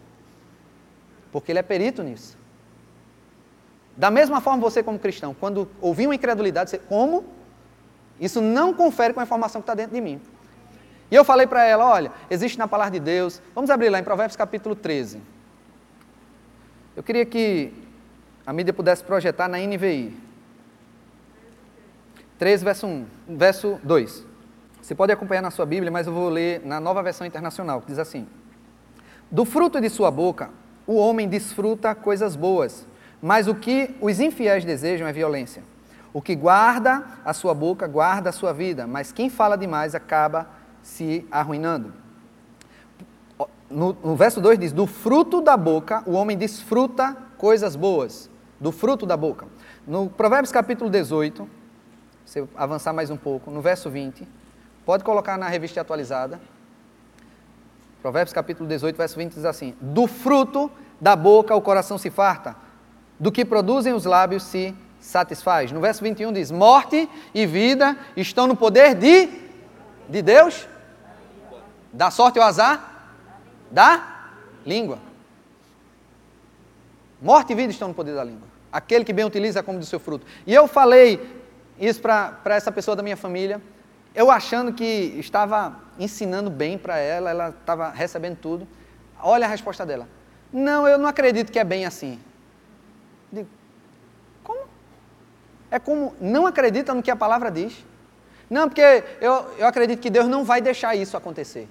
Porque 1.32 1.54
ele 1.54 1.60
é 1.60 1.64
perito 1.64 2.04
nisso. 2.04 2.38
Da 3.96 4.12
mesma 4.12 4.42
forma, 4.42 4.60
você, 4.60 4.84
como 4.84 5.00
cristão, 5.00 5.34
quando 5.34 5.66
ouvir 5.80 6.06
uma 6.06 6.14
incredulidade, 6.14 6.72
você, 6.72 6.78
como? 6.78 7.24
Isso 8.20 8.42
não 8.42 8.74
confere 8.74 9.14
com 9.14 9.22
a 9.22 9.24
informação 9.24 9.62
que 9.62 9.64
está 9.64 9.74
dentro 9.74 9.96
de 9.96 10.02
mim. 10.02 10.20
E 11.10 11.16
eu 11.16 11.24
falei 11.24 11.48
para 11.48 11.64
ela: 11.64 11.86
olha, 11.86 12.12
existe 12.30 12.60
na 12.60 12.68
palavra 12.68 12.92
de 12.92 13.00
Deus. 13.00 13.42
Vamos 13.56 13.70
abrir 13.70 13.90
lá 13.90 13.98
em 13.98 14.04
Provérbios 14.04 14.36
capítulo 14.36 14.76
13. 14.76 15.22
Eu 16.98 17.02
queria 17.02 17.26
que 17.26 17.74
a 18.46 18.52
mídia 18.52 18.74
pudesse 18.74 19.02
projetar 19.06 19.48
na 19.48 19.58
NVI. 19.58 20.14
13, 22.38 22.66
verso 22.66 22.88
1, 22.88 23.06
verso 23.30 23.80
2. 23.84 24.33
Você 24.84 24.94
pode 24.94 25.12
acompanhar 25.12 25.42
na 25.42 25.50
sua 25.50 25.66
Bíblia, 25.66 25.92
mas 25.92 26.06
eu 26.06 26.14
vou 26.14 26.30
ler 26.30 26.62
na 26.64 26.80
nova 26.80 27.02
versão 27.02 27.26
internacional, 27.26 27.82
que 27.82 27.88
diz 27.88 27.98
assim: 27.98 28.28
Do 29.32 29.46
fruto 29.46 29.82
de 29.82 29.90
sua 29.90 30.12
boca 30.12 30.52
o 30.86 30.96
homem 30.96 31.28
desfruta 31.28 31.96
coisas 31.96 32.36
boas 32.36 32.86
mas 33.24 33.48
o 33.48 33.56
que 33.56 33.96
os 34.02 34.20
infiéis 34.20 34.66
desejam 34.66 35.08
é 35.08 35.14
violência. 35.14 35.64
O 36.12 36.22
que 36.22 36.36
guarda 36.36 37.06
a 37.24 37.32
sua 37.32 37.54
boca, 37.54 37.88
guarda 37.88 38.32
a 38.32 38.34
sua 38.34 38.52
vida, 38.52 38.86
mas 38.86 39.14
quem 39.14 39.30
fala 39.30 39.56
demais 39.56 39.96
acaba 39.96 40.50
se 40.82 41.26
arruinando. 41.32 41.94
No, 43.70 43.96
no 44.04 44.16
verso 44.18 44.42
2 44.42 44.60
diz: 44.60 44.74
Do 44.74 44.86
fruto 44.86 45.40
da 45.40 45.56
boca 45.56 46.04
o 46.06 46.12
homem 46.12 46.38
desfruta 46.38 47.16
coisas 47.38 47.78
boas. 47.78 48.30
do 48.60 48.74
fruto 48.74 49.06
da 49.06 49.16
boca. 49.16 49.46
No 49.88 50.10
Provérbios 50.10 50.52
capítulo 50.52 50.90
18, 50.90 51.50
você 52.26 52.46
avançar 52.56 52.92
mais 52.94 53.10
um 53.10 53.18
pouco, 53.18 53.50
no 53.50 53.62
verso 53.62 53.90
20, 53.90 54.28
pode 54.86 55.04
colocar 55.04 55.38
na 55.38 55.48
revista 55.48 55.82
atualizada. 55.82 56.40
Provérbios 58.02 58.34
capítulo 58.34 58.68
18, 58.68 58.98
verso 58.98 59.18
20 59.18 59.34
diz 59.34 59.46
assim: 59.46 59.76
Do 59.80 60.08
fruto 60.08 60.70
da 61.00 61.16
boca 61.16 61.56
o 61.56 61.62
coração 61.62 61.98
se 61.98 62.10
farta, 62.10 62.56
do 63.20 63.32
que 63.32 63.46
produzem 63.46 63.94
os 63.94 64.06
lábios 64.06 64.44
se 64.44 64.76
satisfaz. 65.00 65.72
No 65.72 65.80
verso 65.80 66.04
21 66.04 66.34
diz: 66.34 66.52
Morte 66.52 67.10
e 67.34 67.46
vida 67.46 67.98
estão 68.16 68.48
no 68.48 68.56
poder 68.56 68.96
de, 68.96 69.30
de 70.10 70.22
Deus. 70.22 70.68
Da 71.92 72.10
sorte 72.10 72.40
ou 72.40 72.46
azar? 72.46 73.12
Da 73.72 74.30
língua. 74.66 74.98
Morte 77.22 77.54
e 77.54 77.56
vida 77.56 77.72
estão 77.72 77.88
no 77.88 77.94
poder 77.94 78.16
da 78.16 78.24
língua. 78.24 78.48
Aquele 78.72 79.06
que 79.06 79.14
bem 79.14 79.24
utiliza 79.24 79.62
como 79.62 79.80
do 79.80 79.86
seu 79.86 80.00
fruto. 80.00 80.26
E 80.46 80.54
eu 80.54 80.68
falei 80.68 81.42
isso 81.80 82.02
para 82.02 82.40
essa 82.48 82.72
pessoa 82.72 82.96
da 82.96 83.04
minha 83.04 83.16
família, 83.16 83.62
eu 84.16 84.30
achando 84.30 84.74
que 84.74 84.84
estava 85.18 85.80
ensinando 86.00 86.50
bem 86.50 86.78
para 86.78 86.98
ela, 86.98 87.30
ela 87.30 87.50
estava 87.50 87.90
recebendo 87.90 88.38
tudo. 88.38 88.68
Olha 89.20 89.46
a 89.46 89.50
resposta 89.50 89.86
dela. 89.86 90.08
Não, 90.52 90.88
eu 90.88 90.98
não 90.98 91.08
acredito 91.08 91.52
que 91.52 91.58
é 91.58 91.64
bem 91.64 91.86
assim. 91.86 92.20
Digo, 93.32 93.50
como? 94.44 94.62
É 95.72 95.80
como 95.80 96.14
não 96.22 96.46
acredita 96.46 96.94
no 96.94 97.02
que 97.02 97.10
a 97.10 97.16
palavra 97.16 97.50
diz. 97.50 97.84
Não, 98.50 98.68
porque 98.68 99.04
eu, 99.20 99.50
eu 99.58 99.66
acredito 99.66 100.00
que 100.00 100.10
Deus 100.10 100.28
não 100.28 100.44
vai 100.44 100.62
deixar 100.62 100.96
isso 100.96 101.18
acontecer. 101.18 101.68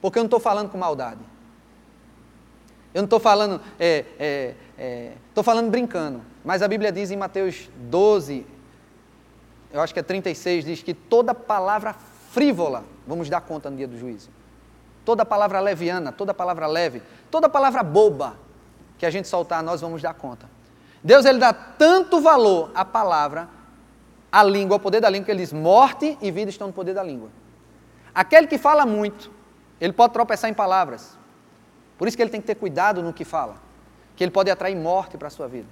Porque 0.00 0.18
eu 0.18 0.22
não 0.22 0.26
estou 0.26 0.40
falando 0.40 0.68
com 0.68 0.76
maldade. 0.76 1.20
Eu 2.92 3.02
não 3.02 3.06
estou 3.06 3.20
falando, 3.20 3.54
estou 3.54 3.64
é, 3.78 4.54
é, 4.76 5.12
é, 5.36 5.42
falando 5.42 5.70
brincando. 5.70 6.20
Mas 6.44 6.60
a 6.60 6.68
Bíblia 6.68 6.90
diz 6.90 7.10
em 7.10 7.16
Mateus 7.16 7.70
12, 7.76 8.44
eu 9.72 9.80
acho 9.80 9.94
que 9.94 10.00
é 10.00 10.02
36, 10.02 10.64
diz 10.64 10.82
que 10.82 10.92
toda 10.92 11.34
palavra 11.34 11.94
frívola 12.30 12.84
vamos 13.06 13.28
dar 13.28 13.40
conta 13.40 13.70
no 13.70 13.76
dia 13.76 13.88
do 13.88 13.98
juízo. 13.98 14.30
Toda 15.04 15.24
palavra 15.24 15.60
leviana, 15.60 16.12
toda 16.12 16.32
palavra 16.32 16.66
leve, 16.66 17.02
toda 17.30 17.48
palavra 17.48 17.82
boba 17.82 18.36
que 18.98 19.06
a 19.06 19.10
gente 19.10 19.26
soltar, 19.26 19.62
nós 19.62 19.80
vamos 19.80 20.00
dar 20.00 20.14
conta. 20.14 20.48
Deus 21.02 21.24
ele 21.24 21.38
dá 21.38 21.52
tanto 21.52 22.20
valor 22.20 22.70
à 22.74 22.84
palavra, 22.84 23.48
à 24.30 24.44
língua, 24.44 24.76
ao 24.76 24.80
poder 24.80 25.00
da 25.00 25.10
língua, 25.10 25.24
que 25.26 25.32
ele 25.32 25.40
diz: 25.40 25.52
morte 25.52 26.16
e 26.20 26.30
vida 26.30 26.50
estão 26.50 26.68
no 26.68 26.72
poder 26.72 26.94
da 26.94 27.02
língua. 27.02 27.28
Aquele 28.14 28.46
que 28.46 28.58
fala 28.58 28.86
muito, 28.86 29.30
ele 29.80 29.92
pode 29.92 30.12
tropeçar 30.12 30.48
em 30.48 30.54
palavras. 30.54 31.18
Por 31.98 32.06
isso 32.06 32.16
que 32.16 32.22
ele 32.22 32.30
tem 32.30 32.40
que 32.40 32.46
ter 32.46 32.54
cuidado 32.54 33.02
no 33.02 33.12
que 33.12 33.24
fala, 33.24 33.56
que 34.14 34.22
ele 34.22 34.30
pode 34.30 34.50
atrair 34.50 34.76
morte 34.76 35.16
para 35.16 35.28
a 35.28 35.30
sua 35.30 35.48
vida, 35.48 35.68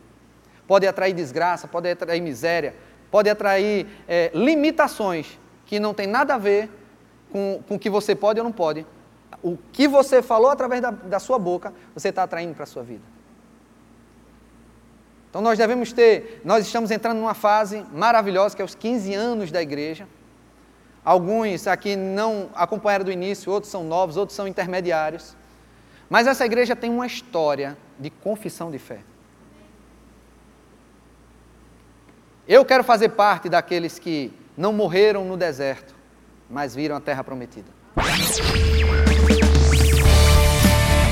pode 0.66 0.86
atrair 0.86 1.12
desgraça, 1.12 1.68
pode 1.68 1.90
atrair 1.90 2.20
miséria, 2.20 2.74
pode 3.10 3.28
atrair 3.28 3.86
é, 4.08 4.30
limitações 4.34 5.38
que 5.66 5.78
não 5.78 5.94
tem 5.94 6.06
nada 6.06 6.34
a 6.34 6.38
ver 6.38 6.70
com, 7.30 7.62
com 7.68 7.74
o 7.74 7.78
que 7.78 7.90
você 7.90 8.14
pode 8.14 8.40
ou 8.40 8.44
não 8.44 8.52
pode. 8.52 8.86
O 9.42 9.56
que 9.72 9.88
você 9.88 10.20
falou 10.20 10.50
através 10.50 10.82
da, 10.82 10.90
da 10.90 11.18
sua 11.18 11.38
boca, 11.38 11.72
você 11.94 12.08
está 12.08 12.22
atraindo 12.22 12.54
para 12.54 12.64
a 12.64 12.66
sua 12.66 12.82
vida. 12.82 13.02
Então 15.30 15.40
nós 15.40 15.56
devemos 15.56 15.92
ter, 15.92 16.40
nós 16.44 16.66
estamos 16.66 16.90
entrando 16.90 17.18
numa 17.18 17.34
fase 17.34 17.86
maravilhosa, 17.92 18.56
que 18.56 18.62
é 18.62 18.64
os 18.64 18.74
15 18.74 19.14
anos 19.14 19.52
da 19.52 19.62
igreja. 19.62 20.08
Alguns 21.04 21.66
aqui 21.66 21.94
não 21.94 22.50
acompanharam 22.54 23.04
do 23.04 23.12
início, 23.12 23.50
outros 23.50 23.70
são 23.70 23.84
novos, 23.84 24.16
outros 24.16 24.36
são 24.36 24.46
intermediários. 24.46 25.36
Mas 26.10 26.26
essa 26.26 26.44
igreja 26.44 26.74
tem 26.74 26.90
uma 26.90 27.06
história 27.06 27.78
de 27.98 28.10
confissão 28.10 28.70
de 28.70 28.78
fé. 28.78 28.98
Eu 32.50 32.62
quero 32.64 32.82
fazer 32.82 33.10
parte 33.10 33.48
daqueles 33.48 34.00
que 34.00 34.32
não 34.56 34.72
morreram 34.72 35.24
no 35.24 35.36
deserto, 35.36 35.94
mas 36.50 36.74
viram 36.74 36.96
a 36.96 37.00
terra 37.00 37.22
prometida. 37.22 37.68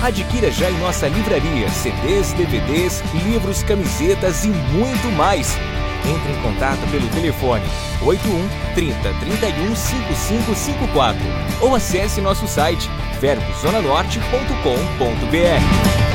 Adquira 0.03 0.51
já 0.51 0.69
em 0.69 0.77
nossa 0.81 1.07
livraria 1.07 1.69
CDs, 1.69 2.33
DVDs, 2.33 3.01
livros, 3.25 3.63
camisetas 3.63 4.45
e 4.45 4.49
muito 4.49 5.07
mais. 5.17 5.57
Entre 6.05 6.33
em 6.33 6.43
contato 6.43 6.81
pelo 6.91 7.09
telefone 7.11 7.63
81 8.05 8.49
30 8.75 9.15
31 9.21 9.77
5554 9.77 11.21
ou 11.61 11.77
acesse 11.77 12.21
nosso 12.21 12.49
site 12.49 12.91
verbozonanorte.com.br. 13.21 16.08